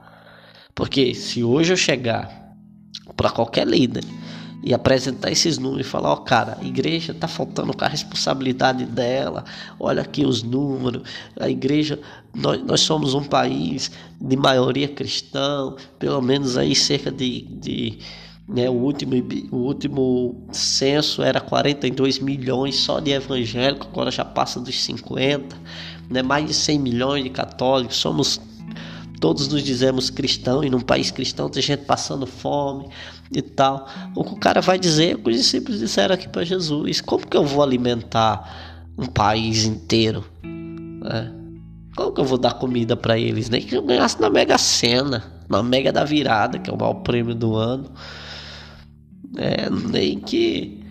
Porque 0.73 1.13
se 1.13 1.43
hoje 1.43 1.73
eu 1.73 1.77
chegar 1.77 2.55
para 3.15 3.29
qualquer 3.29 3.67
líder 3.67 4.03
e 4.63 4.73
apresentar 4.73 5.29
esses 5.29 5.57
números 5.57 5.85
e 5.85 5.89
falar, 5.89 6.09
ó, 6.09 6.13
oh, 6.13 6.17
cara, 6.17 6.57
a 6.59 6.63
igreja 6.63 7.13
tá 7.13 7.27
faltando 7.27 7.75
com 7.75 7.83
a 7.83 7.87
responsabilidade 7.87 8.85
dela. 8.85 9.43
Olha 9.77 10.01
aqui 10.01 10.25
os 10.25 10.41
números. 10.41 11.03
A 11.37 11.49
igreja, 11.49 11.99
nós, 12.33 12.63
nós 12.63 12.79
somos 12.79 13.13
um 13.13 13.23
país 13.23 13.91
de 14.19 14.37
maioria 14.37 14.87
cristã, 14.87 15.75
pelo 15.99 16.21
menos 16.21 16.57
aí 16.57 16.73
cerca 16.73 17.11
de, 17.11 17.41
de 17.41 17.99
né, 18.47 18.69
o 18.69 18.73
último 18.73 19.13
o 19.51 19.57
último 19.57 20.47
censo 20.51 21.21
era 21.21 21.39
42 21.39 22.19
milhões 22.19 22.75
só 22.75 22.99
de 22.99 23.11
evangélicos, 23.11 23.87
agora 23.87 24.11
já 24.11 24.25
passa 24.25 24.59
dos 24.59 24.83
50, 24.83 25.55
né, 26.09 26.21
mais 26.21 26.45
de 26.45 26.53
100 26.53 26.79
milhões 26.79 27.23
de 27.23 27.29
católicos. 27.29 27.95
Somos 27.97 28.39
todos 29.19 29.47
nos 29.47 29.63
dizemos 29.63 30.09
cristão 30.09 30.63
e 30.63 30.69
num 30.69 30.81
país 30.81 31.09
cristão 31.09 31.49
tem 31.49 31.63
gente 31.63 31.85
passando 31.85 32.27
fome 32.27 32.89
e 33.31 33.41
tal. 33.41 33.87
O 34.13 34.23
que 34.23 34.33
o 34.33 34.37
cara 34.37 34.59
vai 34.59 34.77
dizer, 34.77 35.15
o 35.15 35.19
que 35.19 35.29
os 35.29 35.37
discípulos 35.37 35.79
disseram 35.79 36.15
aqui 36.15 36.27
para 36.27 36.43
Jesus: 36.43 36.99
como 36.99 37.25
que 37.25 37.37
eu 37.37 37.45
vou 37.45 37.63
alimentar 37.63 38.91
um 38.97 39.05
país 39.05 39.63
inteiro? 39.63 40.25
É. 41.05 41.43
Como 41.95 42.11
que 42.11 42.19
eu 42.19 42.25
vou 42.25 42.37
dar 42.37 42.55
comida 42.55 42.97
para 42.97 43.17
eles? 43.17 43.49
Nem 43.49 43.61
que 43.61 43.75
eu 43.75 43.83
ganhasse 43.83 44.19
na 44.19 44.29
Mega 44.29 44.57
Sena, 44.57 45.23
na 45.49 45.63
Mega 45.63 45.91
da 45.91 46.03
Virada, 46.03 46.59
que 46.59 46.69
é 46.69 46.73
o 46.73 46.77
maior 46.77 46.95
prêmio 46.95 47.35
do 47.35 47.55
ano. 47.55 47.91
É, 49.37 49.69
nem 49.69 50.19
que 50.19 50.83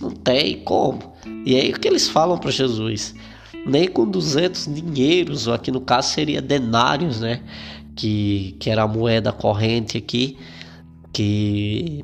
não 0.00 0.10
tem 0.10 0.62
como. 0.64 1.14
E 1.44 1.56
aí 1.56 1.70
o 1.70 1.78
que 1.78 1.88
eles 1.88 2.08
falam 2.08 2.38
para 2.38 2.50
Jesus? 2.50 3.14
Nem 3.66 3.88
com 3.88 4.08
200 4.08 4.74
dinheiros, 4.74 5.46
ou 5.46 5.54
aqui 5.54 5.70
no 5.70 5.80
caso 5.80 6.10
seria 6.10 6.40
denários, 6.40 7.20
né? 7.20 7.42
que, 8.00 8.56
que 8.58 8.70
era 8.70 8.82
a 8.84 8.88
moeda 8.88 9.30
corrente 9.30 9.98
aqui, 9.98 10.38
que 11.12 12.02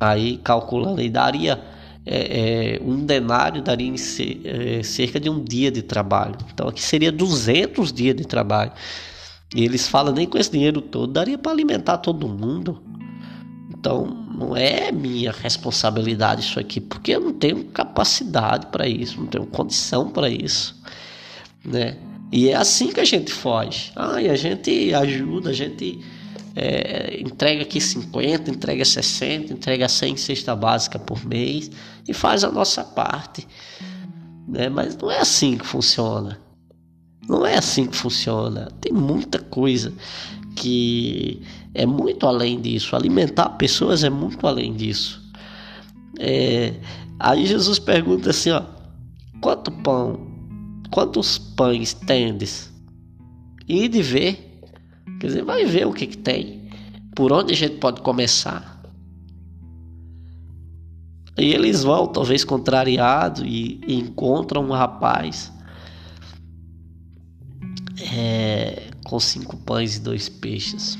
aí 0.00 0.38
calculando 0.38 1.00
aí 1.00 1.08
daria 1.08 1.60
é, 2.04 2.76
é, 2.76 2.82
um 2.82 3.04
denário 3.04 3.62
daria 3.62 3.86
em 3.86 3.94
é, 3.94 4.82
cerca 4.82 5.20
de 5.20 5.30
um 5.30 5.42
dia 5.42 5.70
de 5.70 5.82
trabalho. 5.82 6.36
Então 6.52 6.68
aqui 6.68 6.82
seria 6.82 7.12
200 7.12 7.92
dias 7.92 8.16
de 8.16 8.24
trabalho. 8.24 8.72
E 9.54 9.64
eles 9.64 9.88
falam 9.88 10.12
nem 10.12 10.26
com 10.26 10.36
esse 10.38 10.50
dinheiro 10.50 10.80
todo 10.80 11.12
daria 11.12 11.38
para 11.38 11.52
alimentar 11.52 11.98
todo 11.98 12.28
mundo. 12.28 12.82
Então 13.70 14.06
não 14.06 14.56
é 14.56 14.92
minha 14.92 15.32
responsabilidade 15.32 16.42
isso 16.42 16.60
aqui, 16.60 16.80
porque 16.80 17.12
eu 17.12 17.20
não 17.20 17.32
tenho 17.32 17.64
capacidade 17.64 18.66
para 18.66 18.86
isso, 18.86 19.20
não 19.20 19.26
tenho 19.26 19.46
condição 19.46 20.10
para 20.10 20.28
isso, 20.28 20.80
né? 21.64 21.96
E 22.30 22.50
é 22.50 22.54
assim 22.54 22.92
que 22.92 23.00
a 23.00 23.04
gente 23.04 23.32
foge. 23.32 23.90
Ah, 23.96 24.16
a 24.16 24.36
gente 24.36 24.92
ajuda, 24.92 25.50
a 25.50 25.52
gente 25.52 25.98
é, 26.54 27.20
entrega 27.20 27.62
aqui 27.62 27.80
50, 27.80 28.50
entrega 28.50 28.84
60, 28.84 29.52
entrega 29.52 29.88
100 29.88 30.16
cesta 30.16 30.54
básica 30.54 30.98
por 30.98 31.24
mês 31.24 31.70
e 32.06 32.12
faz 32.12 32.44
a 32.44 32.50
nossa 32.50 32.84
parte. 32.84 33.46
Né? 34.46 34.68
Mas 34.68 34.96
não 34.96 35.10
é 35.10 35.20
assim 35.20 35.56
que 35.56 35.66
funciona. 35.66 36.38
Não 37.28 37.44
é 37.44 37.58
assim 37.58 37.86
que 37.86 37.96
funciona. 37.96 38.72
Tem 38.80 38.92
muita 38.92 39.38
coisa 39.38 39.92
que 40.56 41.42
é 41.74 41.84
muito 41.84 42.26
além 42.26 42.60
disso. 42.60 42.96
Alimentar 42.96 43.50
pessoas 43.50 44.02
é 44.02 44.10
muito 44.10 44.46
além 44.46 44.72
disso. 44.72 45.22
É, 46.18 46.74
aí 47.18 47.46
Jesus 47.46 47.78
pergunta 47.78 48.30
assim: 48.30 48.50
ó, 48.50 48.62
quanto 49.40 49.70
pão 49.70 50.28
quantos 50.90 51.38
pães 51.38 51.92
tendes? 51.92 52.72
E 53.66 53.88
de 53.88 54.02
ver, 54.02 54.60
quer 55.20 55.26
dizer, 55.26 55.44
vai 55.44 55.64
ver 55.64 55.86
o 55.86 55.92
que, 55.92 56.06
que 56.06 56.16
tem, 56.16 56.70
por 57.14 57.32
onde 57.32 57.52
a 57.52 57.56
gente 57.56 57.76
pode 57.76 58.00
começar. 58.00 58.82
E 61.38 61.52
eles 61.52 61.84
vão, 61.84 62.06
talvez 62.06 62.44
contrariados, 62.44 63.42
e, 63.44 63.80
e 63.86 63.94
encontram 63.94 64.64
um 64.64 64.72
rapaz 64.72 65.52
com 69.04 69.18
cinco 69.18 69.56
pães 69.56 69.96
e 69.96 70.00
dois 70.00 70.28
peixes. 70.28 70.98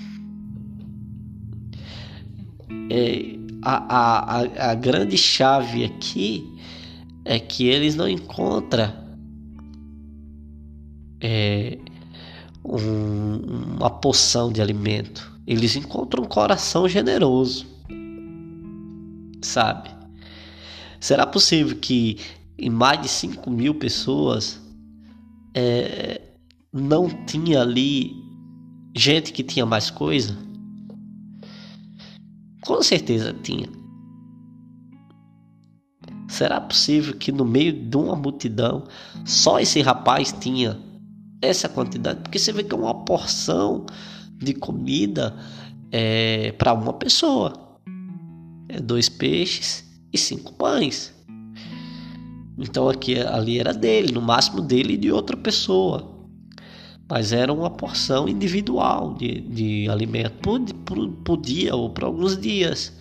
É, 2.91 3.37
a, 3.63 4.39
a, 4.39 4.71
a 4.71 4.75
grande 4.75 5.17
chave 5.17 5.85
aqui 5.85 6.45
é 7.25 7.39
que 7.39 7.67
eles 7.67 7.95
não 7.95 8.09
encontram 8.09 8.93
é, 11.21 11.79
um, 12.65 13.77
uma 13.77 13.91
poção 13.91 14.53
de 14.53 14.63
alimento. 14.63 15.31
Eles 15.47 15.77
encontram 15.77 16.25
um 16.25 16.27
coração 16.27 16.89
generoso. 16.89 17.67
Sabe? 19.43 19.91
Será 21.01 21.27
possível 21.27 21.77
que 21.77 22.19
em 22.59 22.71
mais 22.71 23.01
de 23.01 23.09
5 23.09 23.51
mil 23.51 23.75
pessoas 23.75 24.61
é, 25.55 26.21
não 26.73 27.09
tinha 27.27 27.63
ali 27.63 28.13
gente 28.95 29.33
que 29.33 29.43
tinha 29.43 29.65
mais 29.65 29.91
coisa? 29.91 30.37
Com 32.63 32.83
certeza 32.83 33.35
tinha. 33.43 33.69
Será 36.29 36.61
possível 36.61 37.15
que 37.15 37.33
no 37.33 37.45
meio 37.45 37.73
de 37.73 37.97
uma 37.97 38.15
multidão 38.15 38.85
só 39.25 39.59
esse 39.59 39.81
rapaz 39.81 40.33
tinha 40.33 40.79
essa 41.41 41.69
quantidade? 41.69 42.21
Porque 42.21 42.39
você 42.39 42.53
vê 42.53 42.63
que 42.63 42.75
é 42.75 42.79
uma 42.79 43.05
porção 43.05 43.87
de 44.37 44.53
comida 44.53 45.35
é, 45.91 46.53
para 46.53 46.75
uma 46.75 46.93
pessoa. 46.93 47.81
É 48.69 48.79
dois 48.79 49.09
peixes 49.09 49.85
e 50.13 50.19
cinco 50.19 50.53
pães. 50.53 51.15
Então 52.59 52.89
aqui 52.89 53.19
ali 53.19 53.59
era 53.59 53.73
dele, 53.73 54.13
no 54.13 54.21
máximo 54.21 54.61
dele 54.61 54.95
e 54.95 54.99
de 54.99 55.11
outra 55.11 55.37
pessoa. 55.37 56.18
Mas 57.09 57.33
era 57.33 57.53
uma 57.53 57.71
porção 57.71 58.29
individual 58.29 59.15
de, 59.15 59.41
de 59.41 59.89
alimento 59.89 60.33
por, 60.43 60.61
por, 60.85 61.09
por 61.09 61.41
dia 61.41 61.75
ou 61.75 61.89
por 61.91 62.05
alguns 62.05 62.39
dias, 62.39 62.93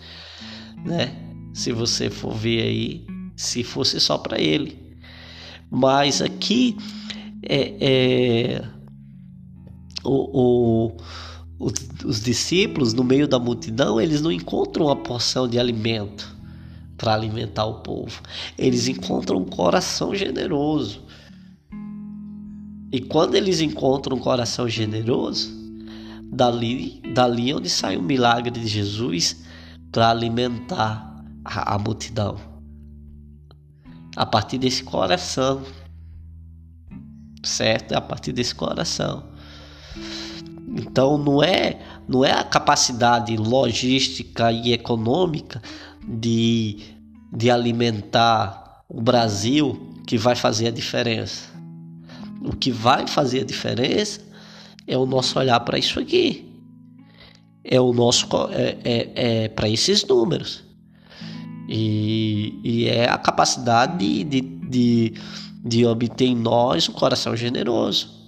né? 0.84 1.14
Se 1.52 1.72
você 1.72 2.08
for 2.08 2.32
ver 2.32 2.62
aí, 2.62 3.06
se 3.36 3.62
fosse 3.62 4.00
só 4.00 4.16
para 4.16 4.40
ele. 4.40 4.78
Mas 5.70 6.22
aqui 6.22 6.76
é, 7.42 7.74
é 7.80 8.64
o, 10.04 10.88
o, 10.88 10.96
os, 11.58 11.72
os 12.04 12.22
discípulos 12.22 12.94
no 12.94 13.04
meio 13.04 13.28
da 13.28 13.38
multidão 13.38 14.00
eles 14.00 14.22
não 14.22 14.32
encontram 14.32 14.86
uma 14.86 14.96
porção 14.96 15.46
de 15.46 15.58
alimento 15.58 16.36
para 16.96 17.14
alimentar 17.14 17.64
o 17.64 17.80
povo. 17.80 18.20
Eles 18.56 18.88
encontram 18.88 19.38
um 19.38 19.44
coração 19.44 20.14
generoso. 20.14 21.02
E 22.90 23.00
quando 23.00 23.34
eles 23.34 23.60
encontram 23.60 24.16
um 24.16 24.20
coração 24.20 24.68
generoso, 24.68 25.50
dali, 26.32 27.02
dali 27.14 27.50
é 27.50 27.54
onde 27.54 27.68
sai 27.68 27.96
o 27.96 28.02
milagre 28.02 28.50
de 28.50 28.66
Jesus 28.66 29.44
para 29.92 30.10
alimentar 30.10 31.22
a, 31.44 31.74
a 31.74 31.78
multidão. 31.78 32.36
A 34.16 34.24
partir 34.24 34.58
desse 34.58 34.82
coração, 34.82 35.62
certo? 37.42 37.92
É 37.92 37.96
a 37.96 38.00
partir 38.00 38.32
desse 38.32 38.54
coração. 38.54 39.24
Então 40.76 41.18
não 41.18 41.42
é 41.42 41.80
não 42.08 42.24
é 42.24 42.32
a 42.32 42.42
capacidade 42.42 43.36
logística 43.36 44.50
e 44.50 44.72
econômica 44.72 45.60
de, 46.06 46.78
de 47.30 47.50
alimentar 47.50 48.82
o 48.88 49.02
Brasil 49.02 49.94
que 50.06 50.16
vai 50.16 50.34
fazer 50.34 50.68
a 50.68 50.70
diferença. 50.70 51.57
O 52.42 52.54
que 52.56 52.70
vai 52.70 53.06
fazer 53.06 53.40
a 53.40 53.44
diferença 53.44 54.20
é 54.86 54.96
o 54.96 55.06
nosso 55.06 55.38
olhar 55.38 55.60
para 55.60 55.78
isso 55.78 55.98
aqui. 55.98 56.46
É 57.64 57.80
o 57.80 57.92
nosso 57.92 58.26
é, 58.50 58.78
é, 58.84 59.44
é 59.44 59.48
para 59.48 59.68
esses 59.68 60.04
números. 60.04 60.64
E, 61.68 62.58
e 62.64 62.88
é 62.88 63.08
a 63.08 63.18
capacidade 63.18 63.98
de, 63.98 64.24
de, 64.24 64.40
de, 64.40 65.14
de 65.64 65.84
obter 65.84 66.26
em 66.26 66.36
nós 66.36 66.88
um 66.88 66.92
coração 66.92 67.36
generoso. 67.36 68.18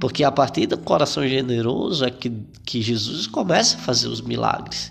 Porque 0.00 0.24
a 0.24 0.32
partir 0.32 0.66
do 0.66 0.78
coração 0.78 1.28
generoso 1.28 2.04
é 2.04 2.10
que, 2.10 2.28
que 2.64 2.80
Jesus 2.80 3.26
começa 3.26 3.76
a 3.76 3.80
fazer 3.80 4.08
os 4.08 4.20
milagres 4.20 4.90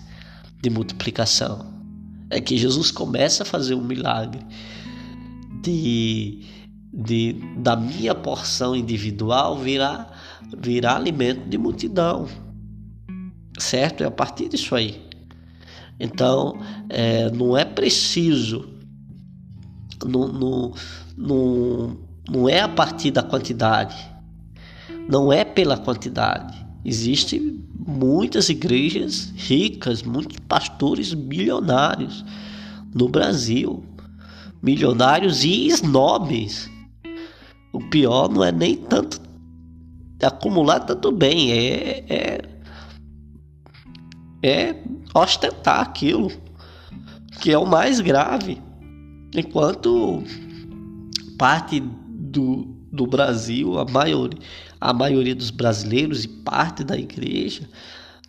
de 0.62 0.70
multiplicação. 0.70 1.66
É 2.30 2.40
que 2.40 2.56
Jesus 2.56 2.90
começa 2.90 3.42
a 3.42 3.46
fazer 3.46 3.74
um 3.74 3.82
milagre 3.82 4.40
de, 5.62 6.46
de 6.92 7.34
da 7.56 7.74
minha 7.74 8.14
porção 8.14 8.76
individual 8.76 9.56
virar, 9.56 10.20
virar 10.58 10.96
alimento 10.96 11.48
de 11.48 11.56
multidão. 11.56 12.28
Certo? 13.58 14.02
É 14.02 14.06
a 14.06 14.10
partir 14.10 14.48
disso 14.48 14.74
aí. 14.74 15.02
Então, 15.98 16.58
é, 16.88 17.30
não 17.30 17.56
é 17.56 17.64
preciso, 17.64 18.68
não, 20.04 20.26
não, 20.26 20.74
não, 21.16 21.96
não 22.28 22.48
é 22.48 22.60
a 22.60 22.68
partir 22.68 23.12
da 23.12 23.22
quantidade, 23.22 23.94
não 25.08 25.32
é 25.32 25.44
pela 25.44 25.76
quantidade. 25.76 26.66
Existem 26.84 27.64
muitas 27.86 28.48
igrejas 28.48 29.32
ricas, 29.36 30.02
muitos 30.02 30.38
pastores 30.48 31.14
milionários 31.14 32.24
no 32.92 33.08
Brasil, 33.08 33.84
milionários 34.60 35.44
e 35.44 35.68
snobs. 35.68 36.71
O 37.72 37.80
pior 37.80 38.28
não 38.28 38.44
é 38.44 38.52
nem 38.52 38.76
tanto 38.76 39.20
acumular 40.22 40.80
tanto 40.80 41.10
bem, 41.10 41.52
é, 41.52 42.04
é, 42.08 42.40
é 44.42 44.76
ostentar 45.14 45.80
aquilo, 45.80 46.30
que 47.40 47.50
é 47.50 47.58
o 47.58 47.66
mais 47.66 48.00
grave. 48.00 48.60
Enquanto 49.34 50.22
parte 51.38 51.80
do, 51.80 52.66
do 52.92 53.06
Brasil, 53.06 53.78
a 53.78 53.84
maioria, 53.84 54.38
a 54.80 54.92
maioria 54.92 55.34
dos 55.34 55.50
brasileiros 55.50 56.24
e 56.24 56.28
parte 56.28 56.84
da 56.84 56.96
igreja 56.96 57.68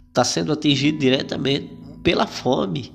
está 0.08 0.24
sendo 0.24 0.52
atingido 0.52 0.98
diretamente 0.98 1.70
pela 2.02 2.26
fome, 2.26 2.92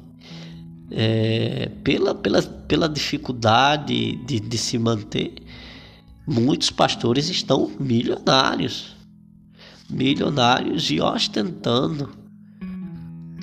é, 0.90 1.70
pela, 1.84 2.14
pela, 2.14 2.42
pela 2.42 2.88
dificuldade 2.88 4.16
de, 4.24 4.40
de 4.40 4.58
se 4.58 4.78
manter. 4.78 5.34
Muitos 6.28 6.70
pastores 6.70 7.30
estão 7.30 7.72
milionários, 7.80 8.94
milionários 9.88 10.90
e 10.90 11.00
ostentando. 11.00 12.10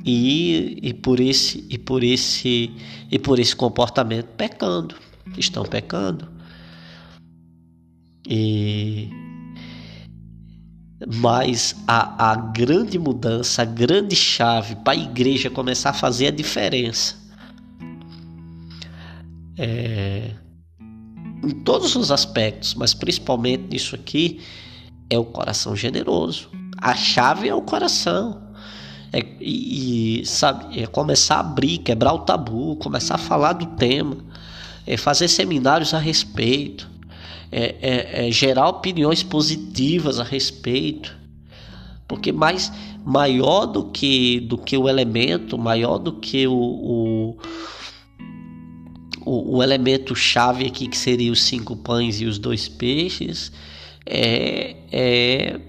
E, 0.07 0.77
e 0.83 0.93
por 0.93 1.19
esse 1.19 1.65
e 1.67 1.79
por 1.79 2.03
esse 2.03 2.71
e 3.09 3.17
por 3.17 3.39
esse 3.39 3.55
comportamento 3.55 4.27
pecando, 4.37 4.95
estão 5.35 5.63
pecando. 5.63 6.29
E 8.29 9.09
mas 11.17 11.75
a, 11.87 12.31
a 12.31 12.35
grande 12.35 12.99
mudança, 12.99 13.63
a 13.63 13.65
grande 13.65 14.15
chave 14.15 14.75
para 14.75 14.93
a 14.93 14.95
igreja 14.95 15.49
começar 15.49 15.89
a 15.89 15.93
fazer 15.93 16.27
a 16.27 16.31
diferença 16.31 17.25
é, 19.57 20.31
em 21.45 21.51
todos 21.51 21.95
os 21.95 22.11
aspectos, 22.11 22.73
mas 22.73 22.93
principalmente 22.93 23.67
nisso 23.69 23.95
aqui, 23.95 24.41
é 25.09 25.17
o 25.19 25.25
coração 25.25 25.75
generoso. 25.75 26.49
A 26.77 26.95
chave 26.95 27.47
é 27.47 27.55
o 27.55 27.61
coração. 27.61 28.41
É, 29.13 29.19
e, 29.39 30.21
e, 30.21 30.25
sabe, 30.25 30.81
é 30.81 30.87
começar 30.87 31.37
a 31.37 31.39
abrir, 31.39 31.77
quebrar 31.77 32.13
o 32.13 32.19
tabu, 32.19 32.75
começar 32.77 33.15
a 33.15 33.19
falar 33.19 33.53
do 33.53 33.65
tema, 33.77 34.17
é 34.85 34.97
fazer 34.97 35.27
seminários 35.27 35.93
a 35.93 35.99
respeito, 35.99 36.89
é, 37.51 37.75
é, 37.81 38.27
é 38.27 38.31
gerar 38.31 38.67
opiniões 38.67 39.23
positivas 39.23 40.19
a 40.19 40.23
respeito, 40.23 41.15
porque 42.07 42.31
mais 42.31 42.71
maior 43.05 43.67
do 43.67 43.85
que 43.85 44.41
do 44.41 44.57
que 44.57 44.77
o 44.77 44.89
elemento, 44.89 45.57
maior 45.57 45.97
do 45.97 46.11
que 46.11 46.45
o, 46.47 46.53
o, 46.53 47.37
o, 49.25 49.57
o 49.57 49.63
elemento 49.63 50.15
chave 50.15 50.65
aqui 50.65 50.87
que 50.87 50.97
seria 50.97 51.31
os 51.31 51.43
cinco 51.43 51.75
pães 51.75 52.21
e 52.21 52.25
os 52.25 52.37
dois 52.37 52.67
peixes 52.67 53.51
é, 54.05 54.75
é 54.91 55.59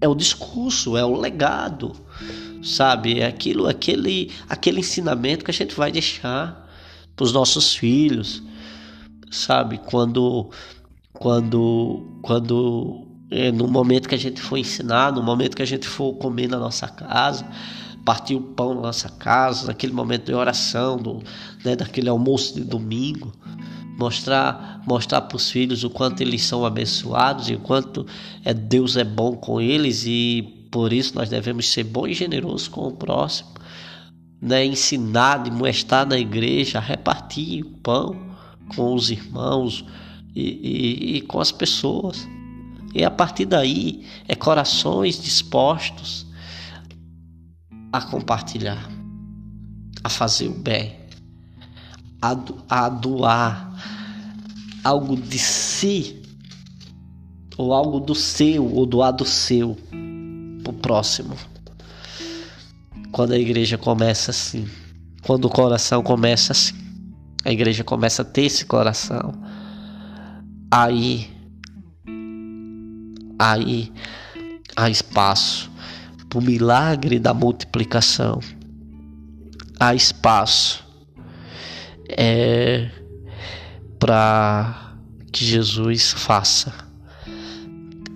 é 0.00 0.08
o 0.08 0.14
discurso, 0.14 0.96
é 0.96 1.04
o 1.04 1.14
legado, 1.14 1.92
sabe? 2.62 3.20
É 3.20 3.26
aquilo, 3.26 3.68
aquele, 3.68 4.32
aquele 4.48 4.80
ensinamento 4.80 5.44
que 5.44 5.50
a 5.50 5.54
gente 5.54 5.74
vai 5.74 5.92
deixar 5.92 6.68
para 7.14 7.24
os 7.24 7.32
nossos 7.32 7.74
filhos, 7.74 8.42
sabe? 9.30 9.78
Quando, 9.78 10.50
quando, 11.12 12.18
quando 12.22 13.06
é, 13.30 13.52
no 13.52 13.68
momento 13.68 14.08
que 14.08 14.14
a 14.14 14.18
gente 14.18 14.40
for 14.40 14.56
ensinar, 14.56 15.12
no 15.12 15.22
momento 15.22 15.54
que 15.54 15.62
a 15.62 15.66
gente 15.66 15.86
for 15.86 16.14
comer 16.14 16.48
na 16.48 16.58
nossa 16.58 16.88
casa, 16.88 17.46
partir 18.04 18.34
o 18.34 18.40
pão 18.40 18.74
na 18.74 18.82
nossa 18.82 19.08
casa, 19.08 19.66
naquele 19.68 19.92
momento 19.92 20.26
de 20.26 20.34
oração, 20.34 20.96
do, 20.96 21.22
né, 21.64 21.76
daquele 21.76 22.08
almoço 22.08 22.54
de 22.54 22.62
domingo, 22.62 23.32
mostrar 23.98 24.70
mostrar 24.86 25.20
para 25.22 25.36
os 25.36 25.50
filhos 25.50 25.84
o 25.84 25.90
quanto 25.90 26.22
eles 26.22 26.42
são 26.42 26.64
abençoados 26.64 27.48
e 27.50 27.54
o 27.54 27.58
quanto 27.58 28.06
é, 28.44 28.54
Deus 28.54 28.96
é 28.96 29.04
bom 29.04 29.36
com 29.36 29.60
eles 29.60 30.04
e 30.06 30.66
por 30.70 30.92
isso 30.92 31.14
nós 31.14 31.28
devemos 31.28 31.68
ser 31.68 31.84
bons 31.84 32.08
e 32.08 32.14
generosos 32.14 32.68
com 32.68 32.88
o 32.88 32.92
próximo, 32.92 33.50
né? 34.40 34.64
ensinar, 34.64 35.38
demonstrar 35.38 36.06
na 36.06 36.18
igreja, 36.18 36.80
repartir 36.80 37.64
o 37.64 37.70
pão 37.70 38.16
com 38.74 38.94
os 38.94 39.10
irmãos 39.10 39.84
e, 40.34 40.42
e, 40.42 41.16
e 41.16 41.20
com 41.22 41.40
as 41.40 41.52
pessoas. 41.52 42.26
E 42.94 43.04
a 43.04 43.10
partir 43.10 43.46
daí 43.46 44.04
é 44.26 44.34
corações 44.34 45.20
dispostos 45.20 46.26
a 47.92 48.00
compartilhar, 48.00 48.88
a 50.04 50.08
fazer 50.08 50.48
o 50.48 50.54
bem, 50.54 50.96
a, 52.22 52.36
a 52.68 52.88
doar 52.88 53.70
algo 54.84 55.16
de 55.16 55.38
si, 55.38 56.22
ou 57.56 57.72
algo 57.72 58.00
do 58.00 58.14
seu, 58.14 58.64
ou 58.72 58.86
doar 58.86 59.12
do 59.12 59.24
seu 59.24 59.76
para 60.62 60.70
o 60.70 60.74
próximo. 60.74 61.36
Quando 63.12 63.32
a 63.32 63.38
igreja 63.38 63.76
começa 63.76 64.30
assim, 64.30 64.68
quando 65.22 65.46
o 65.46 65.50
coração 65.50 66.02
começa 66.02 66.52
assim, 66.52 66.74
a 67.44 67.50
igreja 67.50 67.82
começa 67.82 68.22
a 68.22 68.24
ter 68.24 68.42
esse 68.42 68.64
coração, 68.64 69.32
aí, 70.70 71.28
aí 73.38 73.92
há 74.76 74.88
espaço 74.88 75.69
para 76.30 76.38
o 76.38 76.42
milagre 76.42 77.18
da 77.18 77.34
multiplicação. 77.34 78.38
Há 79.78 79.94
espaço 79.94 80.86
é, 82.08 82.88
para 83.98 84.94
que 85.32 85.44
Jesus 85.44 86.12
faça 86.12 86.72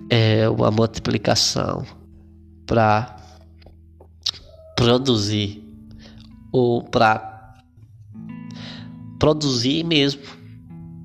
é, 0.09 0.47
uma 0.49 0.71
multiplicação 0.71 1.85
para 2.65 3.17
produzir 4.77 5.61
ou 6.51 6.83
para 6.83 7.53
produzir 9.19 9.83
mesmo 9.83 10.21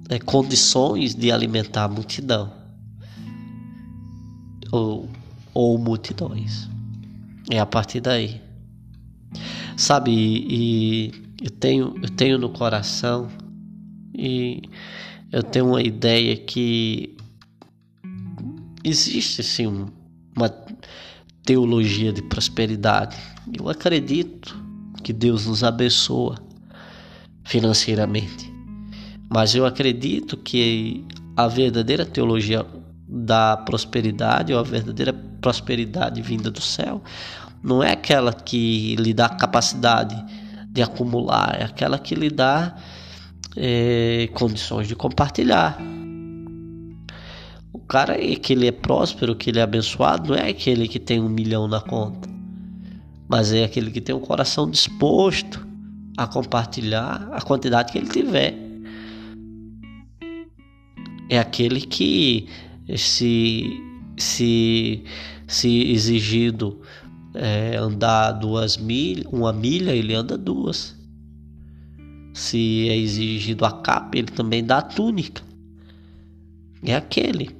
é, 0.08 0.18
condições 0.18 1.14
de 1.14 1.32
alimentar 1.32 1.84
a 1.84 1.88
multidão 1.88 2.52
ou, 4.70 5.08
ou 5.52 5.76
multidões. 5.78 6.68
É 7.50 7.58
a 7.58 7.66
partir 7.66 8.00
daí. 8.00 8.40
Sabe, 9.76 10.12
e, 10.12 11.12
eu 11.42 11.50
tenho, 11.50 11.94
eu 12.00 12.08
tenho 12.10 12.38
no 12.38 12.50
coração 12.50 13.28
e 14.14 14.62
eu 15.32 15.42
tenho 15.42 15.66
uma 15.66 15.82
ideia 15.82 16.36
que 16.36 17.16
existe 18.84 19.42
sim 19.42 19.66
uma 20.36 20.48
teologia 21.44 22.12
de 22.12 22.22
prosperidade. 22.22 23.16
Eu 23.58 23.68
acredito 23.68 24.56
que 25.02 25.12
Deus 25.12 25.46
nos 25.46 25.64
abençoa 25.64 26.36
financeiramente. 27.44 28.48
Mas 29.28 29.54
eu 29.54 29.66
acredito 29.66 30.36
que 30.36 31.04
a 31.36 31.48
verdadeira 31.48 32.06
teologia 32.06 32.66
da 33.10 33.56
prosperidade 33.56 34.52
ou 34.52 34.60
a 34.60 34.62
verdadeira 34.62 35.12
prosperidade 35.40 36.22
vinda 36.22 36.50
do 36.50 36.60
céu 36.60 37.02
não 37.62 37.82
é 37.82 37.92
aquela 37.92 38.32
que 38.32 38.94
lhe 38.96 39.12
dá 39.12 39.28
capacidade 39.28 40.16
de 40.68 40.82
acumular, 40.82 41.56
é 41.60 41.64
aquela 41.64 41.98
que 41.98 42.14
lhe 42.14 42.30
dá 42.30 42.76
é, 43.56 44.28
condições 44.32 44.88
de 44.88 44.94
compartilhar. 44.94 45.78
O 47.72 47.78
cara 47.80 48.16
que 48.36 48.52
ele 48.52 48.68
é 48.68 48.72
próspero, 48.72 49.34
que 49.34 49.50
ele 49.50 49.58
é 49.58 49.62
abençoado, 49.62 50.30
não 50.30 50.36
é 50.36 50.48
aquele 50.48 50.88
que 50.88 50.98
tem 50.98 51.20
um 51.20 51.28
milhão 51.28 51.66
na 51.68 51.80
conta, 51.80 52.28
mas 53.28 53.52
é 53.52 53.64
aquele 53.64 53.90
que 53.90 54.00
tem 54.00 54.14
um 54.14 54.20
coração 54.20 54.70
disposto 54.70 55.66
a 56.16 56.26
compartilhar 56.26 57.28
a 57.32 57.40
quantidade 57.40 57.92
que 57.92 57.98
ele 57.98 58.08
tiver. 58.08 58.54
É 61.28 61.38
aquele 61.38 61.80
que 61.80 62.48
se 62.96 63.82
se 64.16 65.04
se 65.46 65.90
exigido 65.90 66.80
é, 67.34 67.76
andar 67.76 68.32
duas 68.32 68.76
milhas, 68.76 69.26
uma 69.32 69.52
milha, 69.52 69.92
ele 69.92 70.14
anda 70.14 70.36
duas. 70.36 70.96
Se 72.32 72.88
é 72.88 72.96
exigido 72.96 73.64
a 73.64 73.72
capa, 73.72 74.16
ele 74.16 74.28
também 74.28 74.64
dá 74.64 74.78
a 74.78 74.82
túnica. 74.82 75.42
É 76.84 76.94
aquele 76.94 77.50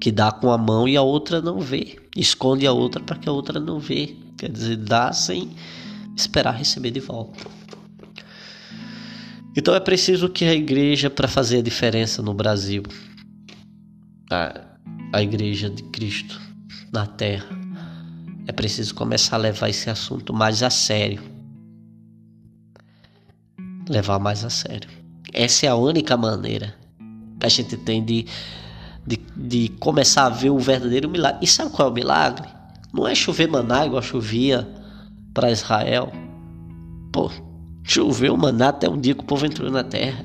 que 0.00 0.12
dá 0.12 0.30
com 0.30 0.52
a 0.52 0.58
mão 0.58 0.86
e 0.88 0.96
a 0.96 1.02
outra 1.02 1.42
não 1.42 1.60
vê, 1.60 1.98
esconde 2.16 2.66
a 2.66 2.72
outra 2.72 3.02
para 3.02 3.16
que 3.16 3.28
a 3.28 3.32
outra 3.32 3.58
não 3.58 3.78
vê. 3.80 4.16
Quer 4.36 4.50
dizer, 4.50 4.76
dá 4.76 5.12
sem 5.12 5.50
esperar 6.16 6.54
receber 6.54 6.92
de 6.92 7.00
volta. 7.00 7.44
Então 9.56 9.74
é 9.74 9.80
preciso 9.80 10.28
que 10.28 10.44
a 10.44 10.54
igreja, 10.54 11.10
para 11.10 11.26
fazer 11.26 11.58
a 11.58 11.62
diferença 11.62 12.22
no 12.22 12.32
Brasil, 12.32 12.84
a, 14.30 15.22
igreja 15.22 15.70
de 15.70 15.82
Cristo 15.84 16.40
na 16.92 17.06
terra, 17.06 17.48
é 18.46 18.52
preciso 18.52 18.94
começar 18.94 19.36
a 19.36 19.38
levar 19.38 19.68
esse 19.68 19.88
assunto 19.90 20.32
mais 20.32 20.62
a 20.62 20.70
sério. 20.70 21.20
Levar 23.88 24.18
mais 24.18 24.44
a 24.44 24.50
sério. 24.50 24.88
Essa 25.32 25.66
é 25.66 25.68
a 25.68 25.74
única 25.74 26.16
maneira 26.16 26.74
que 27.38 27.46
a 27.46 27.48
gente 27.48 27.76
tem 27.76 28.04
de, 28.04 28.26
de, 29.06 29.18
de 29.36 29.68
começar 29.80 30.26
a 30.26 30.30
ver 30.30 30.50
o 30.50 30.58
verdadeiro 30.58 31.08
milagre. 31.08 31.40
E 31.42 31.46
sabe 31.46 31.70
qual 31.70 31.88
é 31.88 31.90
o 31.90 31.94
milagre? 31.94 32.48
Não 32.92 33.06
é 33.06 33.14
chover 33.14 33.48
maná 33.48 33.86
igual 33.86 34.02
chovia 34.02 34.66
para 35.34 35.50
Israel. 35.50 36.10
Pô, 37.12 37.30
choveu 37.82 38.36
maná 38.36 38.68
até 38.68 38.88
um 38.88 38.98
dia 38.98 39.14
que 39.14 39.20
o 39.20 39.26
povo 39.26 39.46
entrou 39.46 39.70
na 39.70 39.84
terra. 39.84 40.24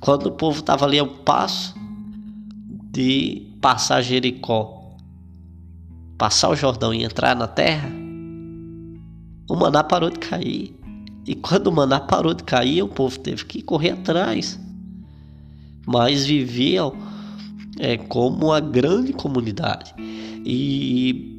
Quando 0.00 0.26
o 0.26 0.32
povo 0.32 0.60
estava 0.60 0.84
ali 0.84 0.98
ao 0.98 1.08
passo 1.08 1.74
de 2.92 3.52
passar 3.60 4.02
Jericó 4.02 4.78
passar 6.18 6.50
o 6.50 6.56
Jordão 6.56 6.92
e 6.92 7.04
entrar 7.04 7.36
na 7.36 7.46
terra, 7.46 7.88
o 9.48 9.54
maná 9.54 9.84
parou 9.84 10.10
de 10.10 10.18
cair. 10.18 10.76
E 11.24 11.34
quando 11.36 11.68
o 11.68 11.72
maná 11.72 12.00
parou 12.00 12.34
de 12.34 12.42
cair, 12.42 12.82
o 12.82 12.88
povo 12.88 13.18
teve 13.20 13.44
que 13.44 13.62
correr 13.62 13.90
atrás. 13.90 14.58
Mas 15.86 16.26
viviam 16.26 16.92
é, 17.78 17.96
como 17.96 18.46
uma 18.46 18.60
grande 18.60 19.12
comunidade. 19.12 19.94
E 20.44 21.36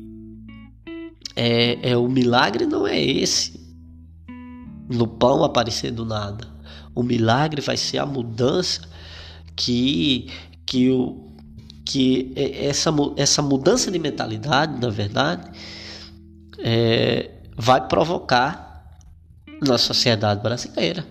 é, 1.36 1.92
é, 1.92 1.98
o 1.98 2.08
milagre 2.08 2.66
não 2.66 2.88
é 2.88 3.00
esse. 3.00 3.60
No 4.90 5.08
pão 5.08 5.44
aparecer 5.44 5.92
do 5.92 6.06
nada. 6.06 6.48
O 7.00 7.04
milagre 7.04 7.62
vai 7.62 7.78
ser 7.78 7.98
a 7.98 8.06
mudança 8.06 8.82
que, 9.56 10.30
que 10.66 10.90
o, 10.90 11.32
que 11.86 12.34
essa, 12.36 12.94
essa 13.16 13.42
mudança 13.42 13.90
de 13.90 13.98
mentalidade, 13.98 14.78
na 14.82 14.90
verdade, 14.90 15.50
é, 16.58 17.32
vai 17.56 17.88
provocar 17.88 19.00
na 19.66 19.78
sociedade 19.78 20.44
brasileira. 20.44 21.06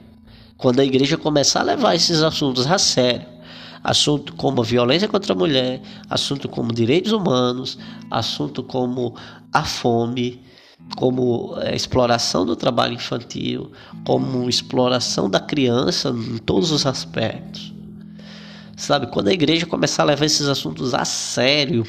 Quando 0.58 0.80
a 0.80 0.84
igreja 0.84 1.16
começar 1.16 1.60
a 1.60 1.62
levar 1.62 1.94
esses 1.94 2.20
assuntos 2.22 2.66
a 2.66 2.76
sério, 2.76 3.26
assunto 3.82 4.34
como 4.34 4.60
a 4.60 4.64
violência 4.64 5.08
contra 5.08 5.32
a 5.32 5.36
mulher, 5.36 5.80
assunto 6.10 6.50
como 6.50 6.70
direitos 6.70 7.12
humanos, 7.12 7.78
assunto 8.10 8.62
como 8.62 9.16
a 9.50 9.64
fome, 9.64 10.42
como 10.96 11.54
a 11.56 11.74
exploração 11.74 12.46
do 12.46 12.56
trabalho 12.56 12.94
infantil, 12.94 13.72
como 14.04 14.48
exploração 14.48 15.28
da 15.28 15.40
criança 15.40 16.10
em 16.10 16.38
todos 16.38 16.70
os 16.70 16.86
aspectos. 16.86 17.74
Sabe, 18.76 19.08
quando 19.08 19.28
a 19.28 19.32
igreja 19.32 19.66
começar 19.66 20.04
a 20.04 20.06
levar 20.06 20.24
esses 20.24 20.46
assuntos 20.46 20.94
a 20.94 21.04
sério, 21.04 21.84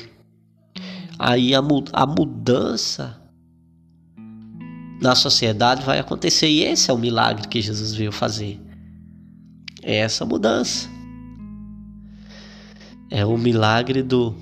aí 1.18 1.54
a, 1.54 1.60
a 1.94 2.06
mudança 2.06 3.20
na 5.02 5.16
sociedade 5.16 5.84
vai 5.84 6.00
acontecer. 6.00 6.48
E 6.48 6.64
esse 6.64 6.90
é 6.90 6.94
o 6.94 6.98
milagre 6.98 7.48
que 7.48 7.62
Jesus 7.62 7.94
veio 7.94 8.12
fazer. 8.12 8.60
É 9.82 9.98
essa 9.98 10.26
mudança. 10.26 10.90
É 13.10 13.26
o 13.26 13.38
milagre 13.38 14.04
do 14.04 14.36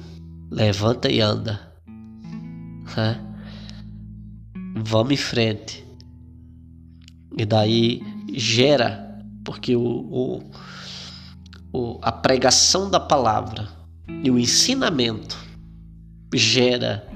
levanta 0.49 1.11
e 1.11 1.21
anda. 1.21 1.67
Vamos 4.83 5.13
em 5.13 5.17
frente. 5.17 5.85
E 7.37 7.45
daí 7.45 8.01
gera, 8.33 9.21
porque 9.43 9.75
o, 9.75 10.41
o 11.73 11.99
a 12.01 12.11
pregação 12.11 12.89
da 12.89 12.99
palavra 12.99 13.69
e 14.23 14.31
o 14.31 14.39
ensinamento 14.39 15.37
gera 16.33 17.07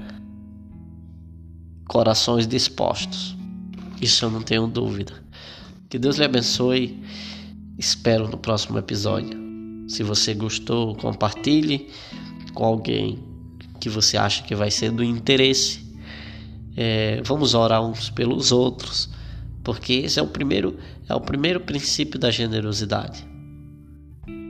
corações 1.88 2.46
dispostos. 2.46 3.36
Isso 4.00 4.24
eu 4.24 4.30
não 4.30 4.42
tenho 4.42 4.66
dúvida. 4.66 5.12
Que 5.88 5.98
Deus 5.98 6.16
lhe 6.16 6.24
abençoe. 6.24 7.02
Espero 7.78 8.28
no 8.28 8.38
próximo 8.38 8.78
episódio. 8.78 9.38
Se 9.88 10.02
você 10.02 10.32
gostou, 10.32 10.94
compartilhe 10.96 11.88
com 12.54 12.64
alguém 12.64 13.18
que 13.80 13.88
você 13.88 14.16
acha 14.16 14.42
que 14.42 14.54
vai 14.54 14.70
ser 14.70 14.90
do 14.90 15.02
interesse. 15.02 15.81
É, 16.76 17.20
vamos 17.22 17.54
orar 17.54 17.82
uns 17.82 18.08
pelos 18.08 18.50
outros, 18.50 19.08
porque 19.62 19.92
esse 19.94 20.18
é 20.18 20.22
o 20.22 20.26
primeiro 20.26 20.78
é 21.08 21.14
o 21.14 21.20
primeiro 21.20 21.60
princípio 21.60 22.18
da 22.18 22.30
generosidade. 22.30 23.26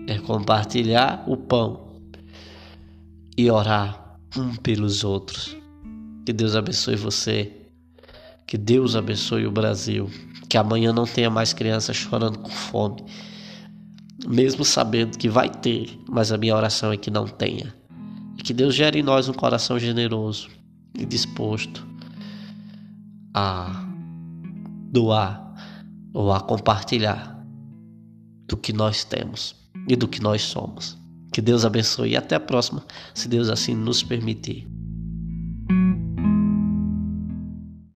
É 0.06 0.18
compartilhar 0.18 1.24
o 1.26 1.36
pão 1.36 1.92
e 3.36 3.50
orar 3.50 4.18
um 4.36 4.54
pelos 4.56 5.02
outros. 5.02 5.56
Que 6.24 6.32
Deus 6.32 6.54
abençoe 6.54 6.94
você. 6.94 7.50
Que 8.46 8.56
Deus 8.56 8.94
abençoe 8.94 9.46
o 9.46 9.50
Brasil. 9.50 10.08
Que 10.48 10.56
amanhã 10.56 10.92
não 10.92 11.04
tenha 11.04 11.30
mais 11.30 11.52
crianças 11.52 11.96
chorando 11.96 12.38
com 12.38 12.50
fome. 12.50 13.04
Mesmo 14.26 14.64
sabendo 14.64 15.18
que 15.18 15.28
vai 15.28 15.48
ter, 15.48 15.98
mas 16.08 16.30
a 16.30 16.38
minha 16.38 16.54
oração 16.54 16.92
é 16.92 16.96
que 16.96 17.10
não 17.10 17.26
tenha. 17.26 17.74
E 18.38 18.42
que 18.42 18.52
Deus 18.52 18.74
gere 18.74 19.00
em 19.00 19.02
nós 19.02 19.28
um 19.28 19.32
coração 19.32 19.78
generoso 19.78 20.48
e 20.96 21.04
disposto 21.04 21.91
a 23.34 23.86
doar 24.90 25.54
ou 26.12 26.32
a 26.32 26.40
compartilhar 26.40 27.44
do 28.46 28.56
que 28.56 28.72
nós 28.72 29.04
temos 29.04 29.54
e 29.88 29.96
do 29.96 30.06
que 30.06 30.20
nós 30.20 30.42
somos. 30.42 30.98
Que 31.32 31.40
Deus 31.40 31.64
abençoe 31.64 32.10
e 32.10 32.16
até 32.16 32.34
a 32.34 32.40
próxima, 32.40 32.84
se 33.14 33.26
Deus 33.26 33.48
assim 33.48 33.74
nos 33.74 34.02
permitir. 34.02 34.68